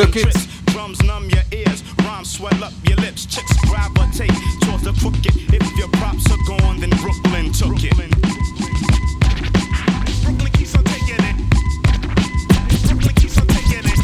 [0.00, 0.46] Duckets.
[0.72, 4.32] Drums numb your ears, rhymes swell up your lips, chicks gravitate
[4.62, 5.36] towards the crooked.
[5.52, 8.20] If your props are gone, then Brooklyn took Brooklyn it.
[10.22, 11.36] Brooklyn keeps on taking it.
[12.88, 14.00] Brooklyn keeps on taking it.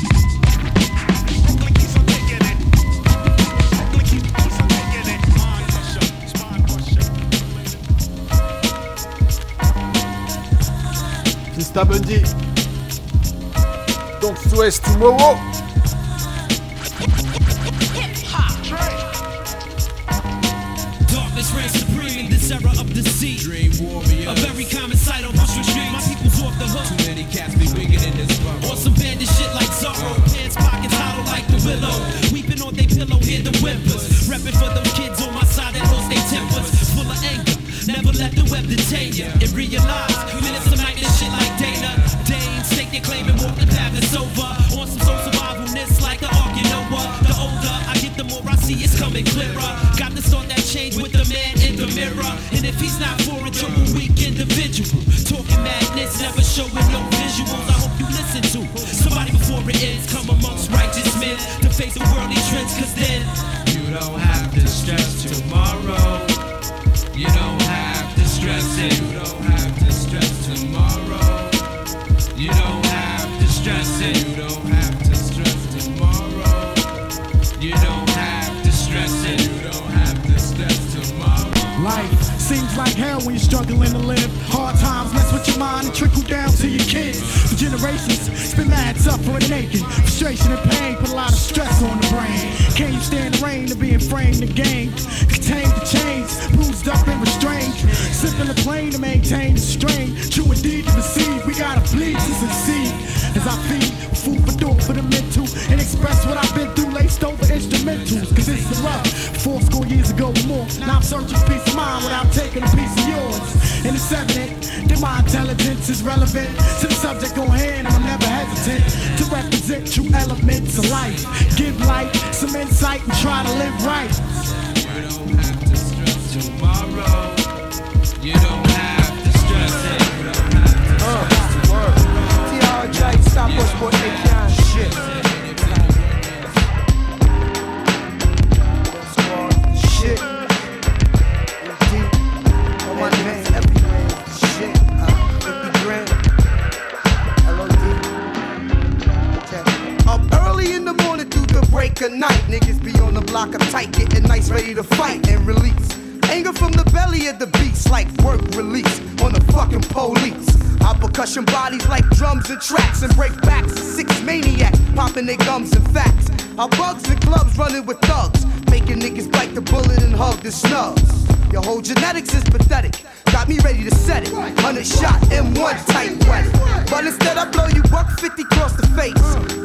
[161.45, 163.78] Bodies like drums and tracks and break backs.
[163.78, 166.30] Six maniacs popping their gums and facts.
[166.59, 170.51] Our bugs and clubs running with thugs, making niggas bite the bullet and hug the
[170.51, 171.36] snubs.
[171.53, 173.03] Your whole genetics is pathetic.
[173.32, 174.32] Got me ready to set it.
[174.32, 176.47] 100 shot M1 tight wet.
[176.90, 179.14] But instead I blow you buck 50 across the face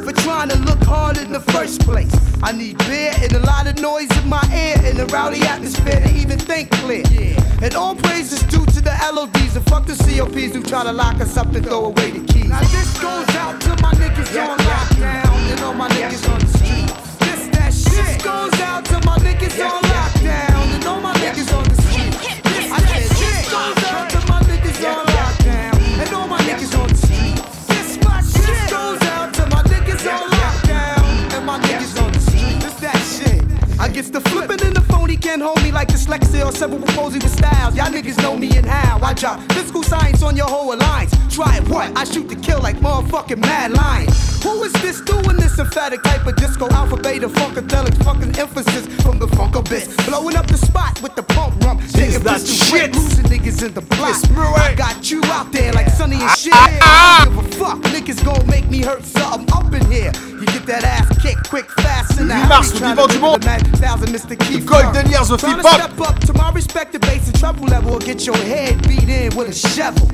[0.05, 2.11] for trying to look hard in the first place.
[2.43, 5.99] I need beer and a lot of noise in my ear and a rowdy atmosphere
[5.99, 7.03] to even think clear.
[7.61, 10.91] And all praise is due to the LODs and fuck the COPs who try to
[10.91, 12.49] lock us up and throw away the keys.
[12.49, 16.47] Now this goes out to my niggas on lockdown and all my niggas on the
[16.57, 16.91] street.
[17.19, 18.05] This that shit.
[18.05, 20.50] This goes out to my niggas on lockdown
[33.93, 34.05] shit.
[34.05, 37.31] I the flipping and the phony can't hold me like dyslexia or cerebral palsy with
[37.31, 37.75] styles.
[37.75, 41.13] Y'all niggas know me and how I drop physical science on your whole alliance.
[41.33, 41.97] Try it, what?
[41.97, 44.07] I shoot to kill like motherfucking mad lion.
[44.43, 49.19] Who is this doing this emphatic type of disco alpha beta funkadelic fucking emphasis from
[49.19, 49.95] the funk abyss?
[50.07, 51.79] Blowing up the spot with the pump rum.
[51.89, 52.93] Taking that pistol shit.
[52.95, 54.15] losing niggas in the block.
[54.57, 56.53] I got you out there like Sunny and shit.
[56.55, 57.79] I don't give a fuck.
[57.93, 60.11] Niggas gon' make me hurt something up in here.
[60.27, 63.70] You get that ass kicked quick, fast, and 8
[64.07, 64.61] mars, au Divan du Monde.
[64.61, 65.39] The Golden Years Hop.
[65.39, 69.35] Step up to my respective bass and treble level or get your head beat in
[69.35, 70.07] with a shovel.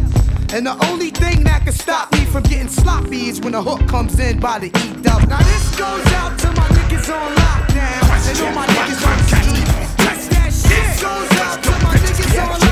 [0.53, 3.85] And the only thing that can stop me from getting sloppy is when a hook
[3.87, 5.27] comes in by the E dub.
[5.27, 8.29] Now this goes out to my niggas on lockdown.
[8.29, 9.67] And all my niggas on the street.
[9.97, 10.69] That shit.
[10.69, 12.66] This goes out to my niggas on lockdown.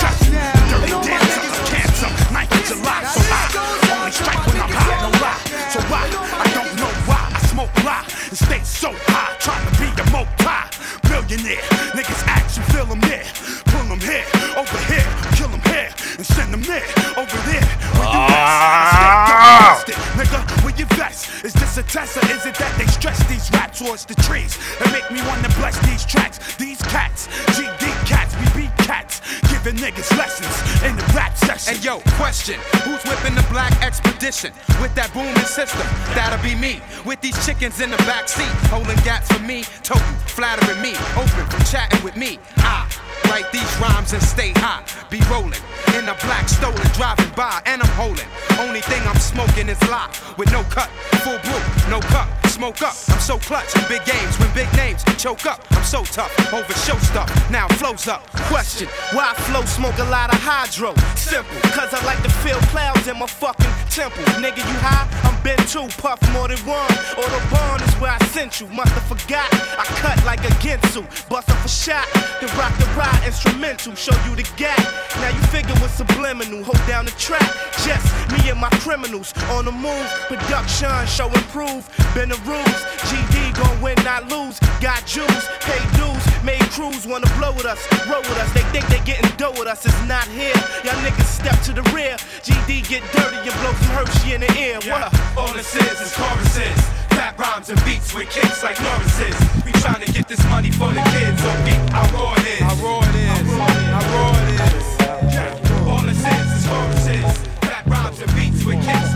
[21.96, 25.24] Test or is it that they stretch these rap towards the trees and make me
[25.32, 26.54] wanna bless these tracks?
[26.58, 30.52] These cats, GD cats, we beat cats, giving niggas lessons
[30.84, 31.74] in the rap session.
[31.74, 32.60] Hey yo, question.
[32.84, 35.88] Who's whipping the black expedition with that booming system?
[36.12, 36.82] That'll be me.
[37.06, 41.48] With these chickens in the back seat, holding gats for me, toting, flattering me, open
[41.48, 42.40] from chatting with me.
[42.58, 42.92] I
[43.30, 44.84] write these rhymes and stay high.
[45.10, 45.62] Be rolling
[45.98, 48.28] in a black stolen, driving by, and I'm holding.
[48.60, 50.90] Only thing I'm smoking is lie with no cut,
[51.24, 52.28] full brew, no cup.
[52.48, 55.60] Smoke up, I'm so clutch in big games when big names choke up.
[55.72, 58.26] I'm so tough, over show stuff, now flows up.
[58.48, 60.96] Question, why flow smoke a lot of hydro?
[61.16, 64.24] Simple, cause I like to feel clouds in my fucking temple.
[64.40, 65.08] Nigga, you high?
[65.28, 66.88] I'm been two, puff more than one.
[67.20, 69.52] Autobahn is where I sent you, must have forgot.
[69.78, 72.08] I cut like a Ginsu, bust up a shot.
[72.40, 74.80] Then rock the ride instrumental, show you the gap.
[75.18, 77.48] Now you figure what's subliminal, hold down the track.
[77.86, 80.08] Just me and my criminals on the move.
[80.28, 81.88] Production, show improve.
[82.14, 84.60] Been the rules, GD gon' win, not lose.
[84.82, 88.52] Got Jews, pay dues, made crews wanna blow with us, roll with us.
[88.54, 90.56] They think they getting dough with us, it's not here.
[90.84, 92.18] Y'all niggas step to the rear.
[92.44, 94.80] GD get dirty and blow some Hershey in the ear.
[94.90, 95.14] What?
[95.38, 96.96] All this is is choruses.
[97.12, 99.36] Rap rhymes and beats with kicks like Norris's.
[99.64, 101.90] We tryna get this money for the kids on beat.
[101.90, 102.60] How raw it is.
[102.60, 103.05] How raw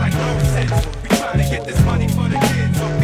[0.00, 0.86] like Norris's.
[1.02, 2.99] We tryna get this money for the kids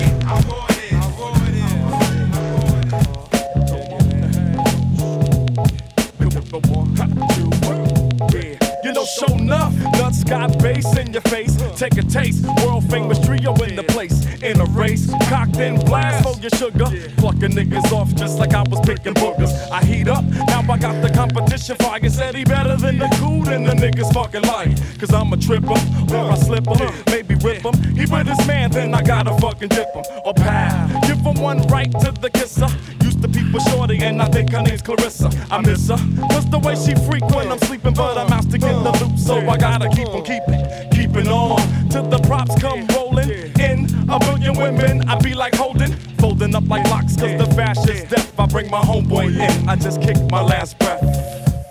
[10.26, 11.56] got bass in your face.
[11.76, 12.44] Take a taste.
[12.64, 14.24] World famous trio in the place.
[14.42, 15.10] In a race.
[15.28, 16.86] Cocked and blast for your sugar.
[17.16, 19.52] Plucking niggas off just like I was picking boogers.
[19.70, 21.96] I heat up, now I got the competition fire.
[22.08, 24.76] Said he better than the cool than the niggas fucking lying.
[24.98, 27.74] Cause I'm a tripper, or I slip him, maybe rip him.
[27.94, 30.04] He with his man, then I gotta fucking dip him.
[30.24, 32.68] Or pal, give him one right to the kisser.
[33.02, 35.30] Used be Shorty, and I think her name's Clarissa.
[35.50, 35.96] I miss her.
[36.30, 39.18] Cause the way she freak when I'm sleeping, but I'm out to get the loot,
[39.18, 41.58] so I gotta keep on keeping, keeping on.
[41.88, 43.86] Till the props come rolling in.
[44.08, 48.38] A million women, I be like holding, folding up like locks, cause the fashion's death.
[48.38, 51.02] I bring my homeboy in, I just kick my last breath.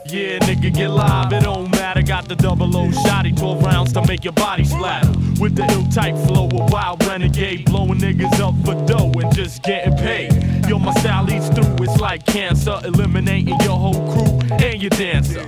[0.07, 2.01] Yeah, nigga, get live, it don't matter.
[2.01, 5.11] Got the double O shotty, 12 rounds to make your body splatter.
[5.39, 9.61] With the ill type flow, a wild renegade, blowing niggas up for dough and just
[9.61, 10.31] getting paid.
[10.67, 15.45] Yo, my style eats through, it's like cancer, eliminating your whole crew and your dancer.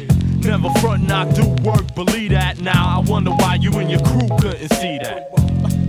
[0.47, 2.83] Never front, I do work, believe that now.
[2.97, 5.31] I wonder why you and your crew couldn't see that.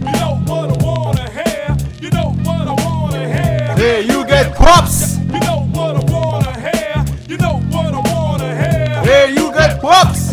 [0.07, 3.76] You know what I wanna hear, you know what I wanna hear.
[3.76, 5.18] Hey, you get props.
[5.18, 9.03] You know what I wanna hear, you know what I wanna hear.
[9.05, 10.28] Hey, you get props.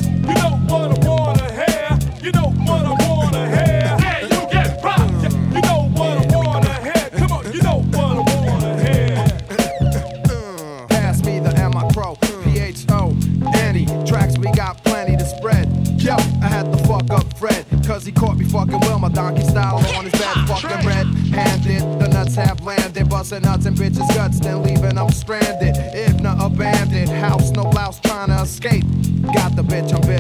[23.30, 25.76] Busting nuts and bitches' guts, then leaving them stranded.
[25.96, 28.00] If not abandoned, house, no blouse,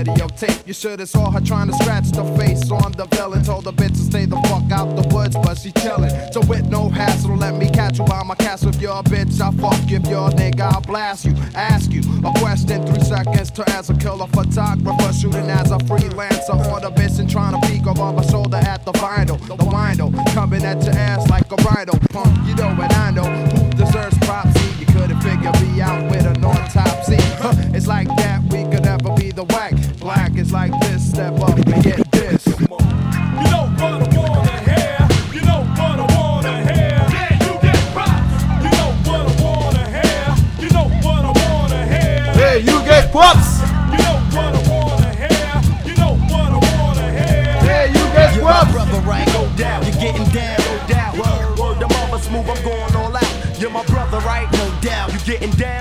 [0.05, 0.67] videotape.
[0.67, 3.43] You should have saw her trying to scratch the face on the villain.
[3.43, 6.33] Told the bitch to stay the fuck out the woods, but she chillin'.
[6.33, 8.69] So with no hassle, let me catch you by my castle.
[8.69, 9.91] If you're a bitch, I fuck.
[9.91, 11.33] If you're a nigga, I'll blast you.
[11.55, 13.93] Ask you a question, three seconds to answer.
[13.95, 16.55] Killer photographer, shooting as a freelancer.
[16.73, 19.39] On the mission, trying to peek over my shoulder at the vinyl.
[19.47, 21.93] The window coming at your ass like a rhino.
[22.09, 24.64] Pump, you know what I know who deserves props.
[30.55, 32.47] Like this, step up and get this.
[32.47, 32.55] You
[33.51, 34.97] know what I wanna hear,
[35.35, 36.95] you know what I wanna hear.
[37.11, 38.35] Yeah, you get props.
[38.63, 40.23] You know what I wanna hear,
[40.63, 42.23] you know what I wanna hear.
[42.39, 43.49] Hey, you get props.
[43.91, 45.51] You know what I wanna hear,
[45.89, 47.51] you know what I wanna hear.
[47.67, 48.71] Hey, you get You're my props.
[48.71, 49.27] brother, right?
[49.35, 49.83] No doubt.
[49.83, 51.13] You're getting down, no doubt.
[51.19, 53.31] Word, word, the mother smooth, I'm going all out.
[53.59, 54.47] You're my brother, right?
[54.53, 55.11] No doubt.
[55.11, 55.74] you're getting down,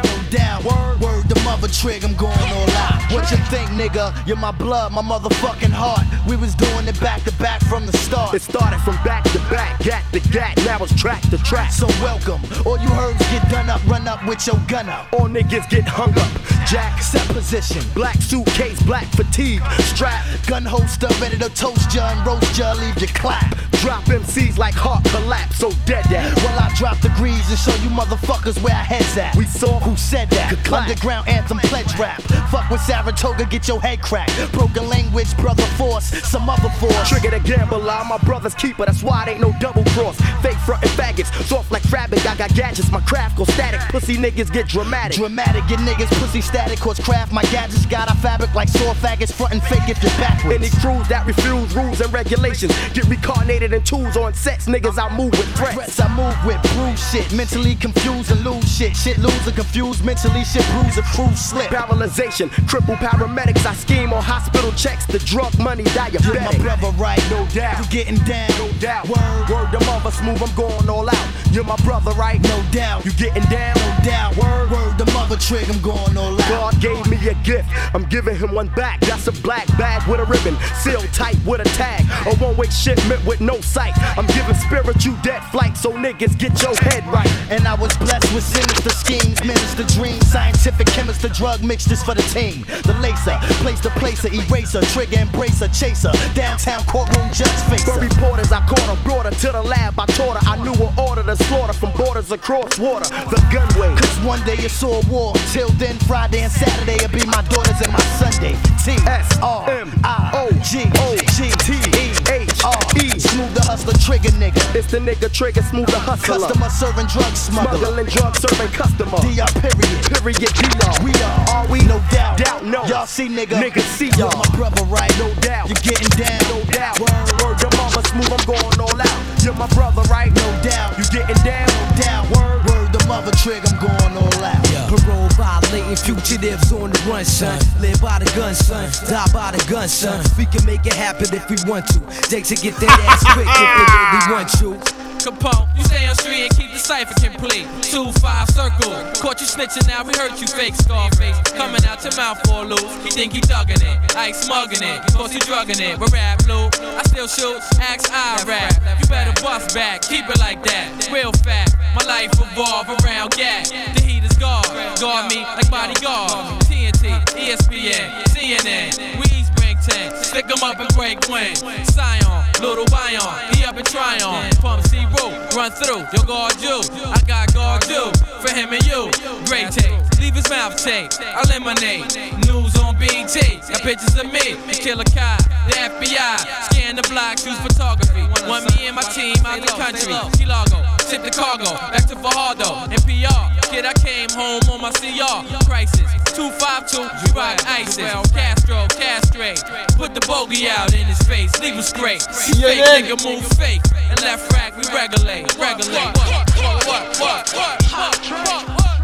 [1.81, 3.03] trig, I'm going all out.
[3.12, 4.14] What you think, nigga?
[4.27, 6.05] You're my blood, my motherfucking heart.
[6.29, 8.35] We was doing it back to back from the start.
[8.35, 11.72] It started from back to back, gat to gat, now it's track to track.
[11.72, 12.41] So welcome.
[12.66, 15.12] All you heard get done up, run up with your gun up.
[15.12, 16.33] All niggas get hung up.
[16.66, 17.83] Jack, Set position.
[17.95, 23.01] black suitcase, black fatigue, strap, Gun holster ready to toast ya and roast ya, leave
[23.01, 23.55] you clap.
[23.85, 26.32] Drop MCs like heart collapse, so dead that.
[26.41, 29.37] Well, I drop degrees and show you motherfuckers where our heads at.
[29.37, 30.57] We saw Who said that?
[30.72, 32.22] Underground anthem pledge rap.
[32.49, 34.32] Fuck with Saratoga, get your head cracked.
[34.53, 37.09] Broken language, brother force, some other force.
[37.11, 40.16] Trigger the gambler, I'm my brother's keeper, that's why it ain't no double cross.
[40.41, 44.51] Fake frontin' faggots, soft like fabric, I got gadgets, my craft go static, pussy niggas
[44.51, 45.18] get dramatic.
[45.18, 49.32] Dramatic, your niggas pussy static, cause craft my gadgets got a fabric like sore faggots,
[49.32, 50.57] front and fake if you're backwards.
[50.57, 55.14] Any crews that refuse rules and regulations get reincarnated in tools on sets, niggas I
[55.16, 56.01] move with threats.
[56.01, 58.97] I move with, bruise shit, mentally confused and lose shit.
[58.97, 61.68] Shit lose and confused, mentally shit bruise and crew slip.
[61.68, 65.85] Paralyzation, triple paramedics, I scheme on hospital checks, the drug money
[66.22, 67.20] You're my brother, right?
[67.31, 67.79] No doubt.
[67.79, 68.49] You getting down?
[68.59, 69.09] No doubt.
[69.09, 69.49] Word.
[69.51, 71.29] Word the mother smooth, I'm going all out.
[71.51, 72.41] You're my brother, right?
[72.43, 73.05] No doubt.
[73.05, 73.75] You getting down?
[73.77, 74.37] No doubt.
[74.37, 74.70] Word.
[74.70, 76.49] Word, the mother trick, I'm going all out.
[76.49, 79.01] God gave me a gift, I'm giving him one back.
[79.01, 82.03] That's a black bag with a ribbon, sealed tight with a tag.
[82.27, 83.95] A one way shipment with no sight.
[84.17, 87.31] I'm giving spiritual dead flight, so niggas get your head right.
[87.51, 92.23] And I was blessed with sinister schemes, minister dreams, scientific chemist, drug mixtures for the
[92.35, 92.62] team.
[92.85, 98.01] The laser, place to placer, eraser, trigger embracer, chaser, downtown courtroom judge For facer.
[98.01, 99.99] reporters, I caught her, brought her to the lab.
[99.99, 103.09] I taught her, I knew her order to slaughter from borders across water.
[103.31, 103.97] The gunway.
[103.97, 105.35] Cause one day you saw a war.
[105.53, 108.55] Till then, Friday and Saturday it'll be my daughters and my Sunday.
[108.85, 109.65] T S R
[110.05, 113.09] I O G O G T E H R E.
[113.45, 114.75] Smooth the hustler trigger nigga.
[114.75, 116.41] It's the nigga trigger, smooth the hustler.
[116.41, 117.77] Customer serving drug smuggler.
[117.77, 119.21] Smuggling drugs, serving customer.
[119.21, 120.01] DR period.
[120.09, 120.97] Period, D-Law.
[121.05, 121.85] We are, are we?
[121.85, 122.39] No doubt.
[122.41, 122.89] Doubt, no.
[122.89, 123.61] Y'all see nigga.
[123.61, 124.41] Niggas see You're y'all.
[124.41, 125.13] my brother, right?
[125.21, 125.69] No doubt.
[125.69, 126.41] You getting down?
[126.49, 126.97] No doubt.
[126.97, 129.19] Word, word, your mama smooth, I'm going all out.
[129.45, 130.33] You're my brother, right?
[130.33, 130.97] No doubt.
[130.97, 131.69] You getting down?
[131.69, 132.25] No doubt.
[132.33, 134.64] Word, Word, the mother trig, I'm going all out.
[135.03, 137.59] Parole violating fugitives on the run, son.
[137.81, 138.91] Live by the gun, son.
[139.09, 140.25] Die by the gun, son.
[140.39, 142.01] We can make it happen if we want to.
[142.31, 145.05] Jakes to get that ass quick if they really want you.
[145.25, 145.67] Capone.
[145.75, 147.67] You stay on street and keep the cipher complete.
[147.81, 148.93] Two five circle.
[149.19, 151.41] Caught you snitching now, we hurt you fake Scarface.
[151.57, 152.85] Coming out your mouth for loose.
[153.03, 154.17] He think he thugging it.
[154.17, 155.01] Ice smugging it.
[155.17, 155.99] Cause you drugging it.
[155.99, 156.69] But rap blue.
[156.77, 157.59] I still shoot.
[157.81, 158.77] Axe I rap.
[159.01, 160.03] You better bust back.
[160.03, 161.09] Keep it like that.
[161.11, 161.75] Real fact.
[161.97, 163.71] My life revolve around gas.
[163.71, 164.69] The heat is guard.
[165.01, 166.30] Guard me like bodyguard.
[166.64, 169.18] TNT, ESPN, CNN.
[169.18, 170.14] We East bring 10.
[170.22, 171.57] Stick 'em up and break wing.
[171.85, 173.55] Scion, little Bion.
[173.55, 174.51] He up and try on.
[174.62, 175.35] Pump C root.
[175.55, 176.07] Run through.
[176.12, 176.80] Yo, guard you.
[177.12, 178.12] I got guard you.
[178.41, 179.11] For him and you.
[179.47, 179.93] Great tape.
[180.20, 181.11] Leave his mouth tape.
[181.45, 182.16] Eliminate.
[182.47, 183.61] News on BT.
[183.68, 184.57] Got pictures of me.
[184.72, 185.39] Killer Kai.
[185.68, 186.37] The FBI.
[186.70, 188.22] Scan the block, Use photography.
[188.49, 190.14] Want me and my team out the country.
[190.37, 190.82] Key Largo.
[191.09, 191.70] Tip the cargo.
[191.93, 192.91] Back to Fajardo.
[192.91, 193.54] And PR.
[193.75, 195.43] Kid, I came home on my CR.
[195.66, 196.07] Crisis.
[196.31, 197.03] 252.
[197.03, 197.99] You rock ISIS.
[197.99, 198.87] Well, Castro.
[198.87, 199.59] Castrate.
[199.99, 201.51] Put the bogey out in his face.
[201.59, 202.22] Leave him straight.
[202.55, 203.83] You fake nigga move fake.
[204.11, 204.77] And left rack.
[204.77, 205.51] We regulate.
[205.59, 206.14] Regulate.
[206.14, 206.55] What?
[206.55, 206.87] What?
[206.87, 207.18] What?
[207.18, 207.51] What?
[207.51, 207.83] What?
[207.91, 208.62] What?
[208.68, 208.95] What?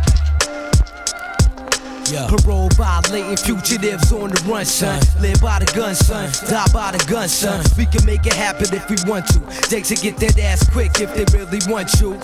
[2.13, 2.29] Yeah.
[2.31, 5.01] Parole violating fugitives on the run, son.
[5.21, 6.31] Live by the gun, son.
[6.49, 7.65] Die by the gun, son.
[7.77, 9.41] We can make it happen if we want to.
[9.69, 12.21] Take to get that ass quick if they really want you.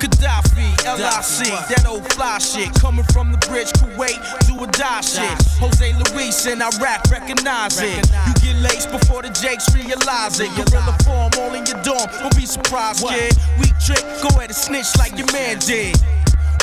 [0.00, 0.64] Gaddafi,
[0.96, 2.72] LIC, that old fly shit.
[2.80, 4.16] Coming from the bridge, Kuwait,
[4.48, 5.36] do or die shit.
[5.60, 8.08] Jose Luis in Iraq, recognize it.
[8.08, 10.48] You get laced before the Jakes realize it.
[10.56, 13.36] Gorilla form all in your dorm, don't be surprised, kid.
[13.60, 15.96] Weak trick, go ahead and snitch like your man did.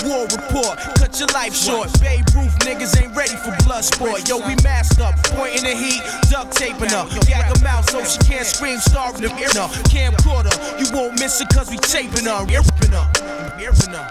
[0.06, 1.90] War report, cut your life short.
[2.00, 4.28] Babe Ruth niggas ain't ready for blood sport.
[4.30, 7.08] Yo, we masked up, pointing the heat, duct taping her.
[7.26, 9.50] Gag her mouth so she can't scream, starving the ear.
[9.56, 12.46] No, camcorder, you won't miss it cause we taping her.
[12.46, 13.10] Earping her,
[13.60, 14.10] earping her.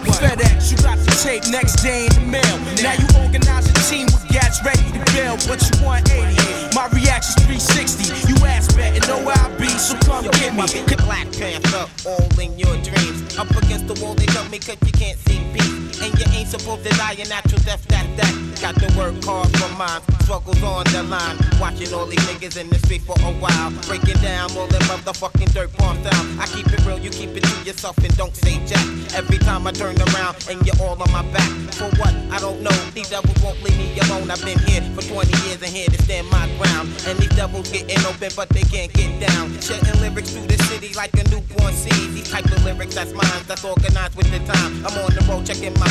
[0.00, 2.56] FedEx, you got the tape next day in the mail.
[2.82, 6.74] Now you organize a team with gats ready to bail, but you want 80.
[6.74, 8.28] My reaction's 360.
[8.28, 8.89] You ass betting,
[10.56, 10.96] get me.
[11.04, 13.36] Black Panther, all in your dreams.
[13.38, 16.00] Up against the wall, they tell me cause you can't see peace.
[16.02, 18.50] And you ain't supposed to die a natural death, that, that.
[18.60, 20.00] Got to work hard for mine.
[20.24, 21.36] Struggles on the line.
[21.60, 23.70] Watching all these niggas in the street for a while.
[23.88, 26.38] Breaking down all them motherfucking dirt bomb down.
[26.38, 28.84] I keep it real, you keep it to yourself and don't say jack.
[29.14, 31.50] Every time I turn around and you're all on my back.
[31.72, 32.14] For what?
[32.30, 32.76] I don't know.
[32.92, 34.30] These devils won't leave me alone.
[34.30, 36.92] I've been here for 20 years and here to stand my ground.
[37.06, 39.58] And these devils getting open, but they can't get down.
[39.60, 42.12] Shedding lyrics through the city like a newborn seed.
[42.12, 44.84] These type of lyrics, that's mine, that's organized with the time.
[44.84, 45.88] I'm on the road checking my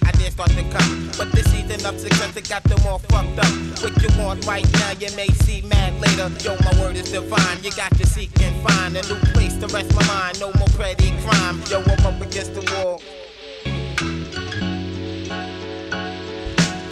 [0.00, 1.10] I dare start to come.
[1.18, 3.52] But this season of success, it got them all fucked up.
[3.82, 6.30] What you want right now, you may see mad later.
[6.44, 7.62] Yo, my word is divine.
[7.62, 10.40] You got to seek and find a new place to rest my mind.
[10.40, 11.60] No more petty crime.
[11.70, 13.02] Yo, I'm up against the wall.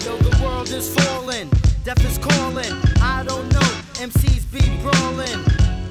[0.05, 1.49] Yo, the world is falling,
[1.85, 2.73] death is calling.
[3.01, 3.71] I don't know,
[4.01, 5.41] MCs be brawling.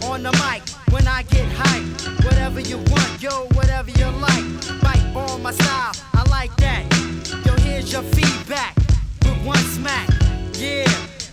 [0.10, 4.82] On the mic, when I get hyped, whatever you want, yo, whatever you like.
[4.82, 6.98] Bite on my style, I like that.
[7.80, 8.75] Here's your feedback
[9.23, 10.09] with one smack.
[10.55, 10.86] Yeah,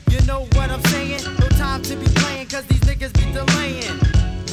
[0.09, 1.21] you know what I'm saying?
[1.41, 3.99] No time to be playing, cause these niggas be delaying.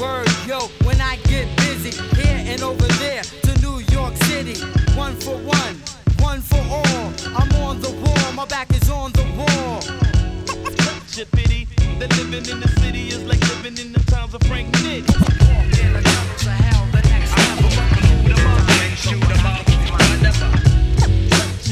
[0.02, 4.60] Word, yo, when I get busy, here and over there to New York City.
[4.98, 5.76] One for one,
[6.18, 7.14] one for all.
[7.38, 9.84] I'm on the wall, my back is on the wall.
[11.16, 11.68] Your pity,
[12.00, 16.13] the living in the city is like living in the towns of Frank Nick.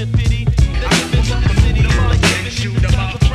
[0.01, 1.83] Your pity, the living in the city.
[1.83, 3.30] Like living in the towns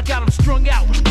[0.00, 1.09] I got them strung out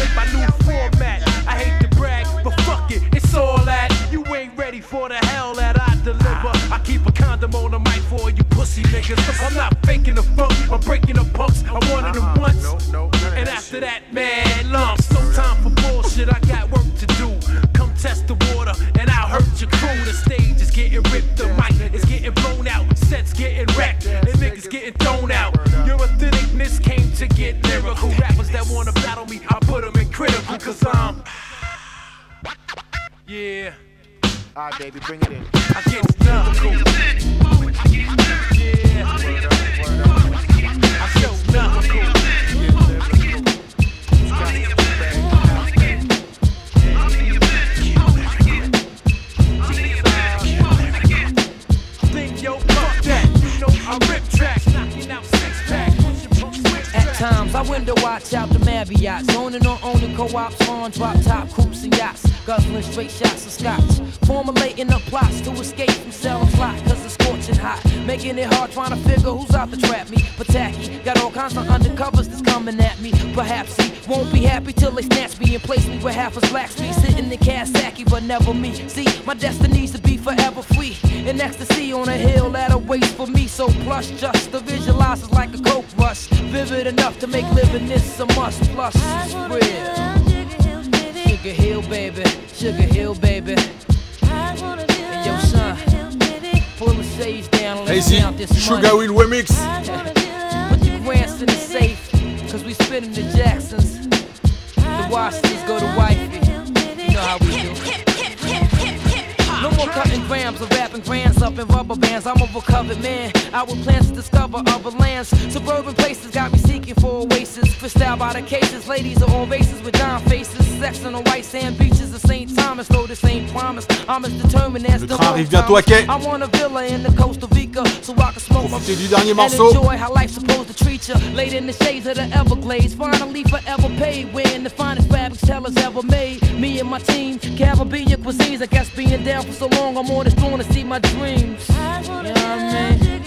[109.93, 112.25] cutting grams of rapping grands up in rubber bands.
[112.25, 113.31] I'm a recovered man.
[113.53, 115.29] Out with plans to discover other lands.
[115.53, 117.69] Suburban places got me seeking for oasis.
[118.01, 118.87] Out by the cases.
[118.87, 120.65] Ladies are all races with dime faces.
[120.79, 122.55] Sex on the white sand beaches of St.
[122.55, 122.87] Thomas.
[122.87, 123.85] Though this ain't promise.
[124.07, 126.05] I'm as determined as the train road arrive bientôt à promise.
[126.05, 126.05] quai.
[126.07, 129.31] I want a villa in the Costa Rica so I can smoke my du dernier
[129.31, 129.69] and morceau.
[129.69, 131.15] enjoy how life's supposed to treat you.
[131.35, 134.33] Laid in the shades of the Everglades, finally forever paid.
[134.33, 136.41] Wearing the finest fabrics tellers ever made.
[136.59, 138.61] Me and my team, Caribbean cuisines.
[138.61, 141.67] I guess being down for so long, I'm on this throne to see my dreams.
[141.69, 143.23] You know what I mean?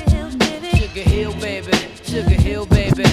[0.76, 1.72] Sugar Hill, baby.
[2.04, 3.04] Sugar Hill, baby.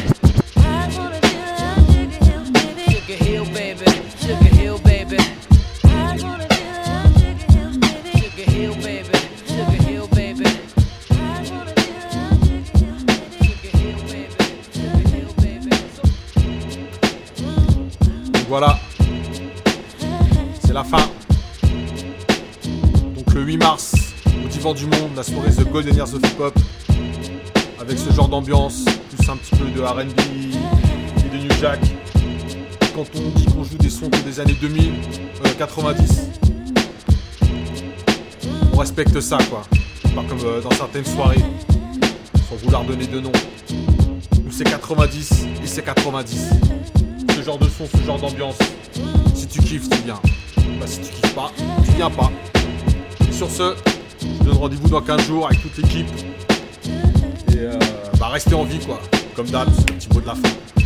[2.88, 3.86] Sugar Hill, baby.
[4.20, 5.18] Sugar Hill, baby.
[8.18, 9.14] Sugar Hill, baby.
[9.48, 10.46] Sugar Hill, baby.
[18.34, 18.80] Donc voilà,
[20.62, 21.19] c'est la fin.
[23.60, 23.94] Donc le 8 mars,
[24.44, 26.54] au Divan du Monde, la soirée The Golden Years of Hip Hop,
[27.80, 31.80] avec ce genre d'ambiance, plus un petit peu de RB et de New Jack.
[32.96, 34.92] Quand on dit qu'on joue des sons des années 2000,
[35.46, 36.22] euh, 90,
[38.74, 39.62] on respecte ça quoi.
[40.16, 41.44] Pas comme euh, dans certaines soirées,
[42.50, 43.32] sans vouloir donner de nom.
[44.44, 45.32] Nous c'est 90
[45.64, 46.50] et c'est 90
[47.36, 48.58] ce genre de son, ce genre d'ambiance.
[49.34, 50.20] Si tu kiffes, tu viens.
[50.80, 51.52] Bah, si tu kiffes pas,
[51.86, 52.32] tu viens pas.
[53.40, 53.74] Sur ce,
[54.22, 56.08] je vous donne rendez-vous dans 15 jours avec toute l'équipe.
[57.54, 57.80] Et euh,
[58.20, 59.00] bah, restez en vie, quoi.
[59.34, 60.79] Comme d'hab, c'est le petit mot de la fin.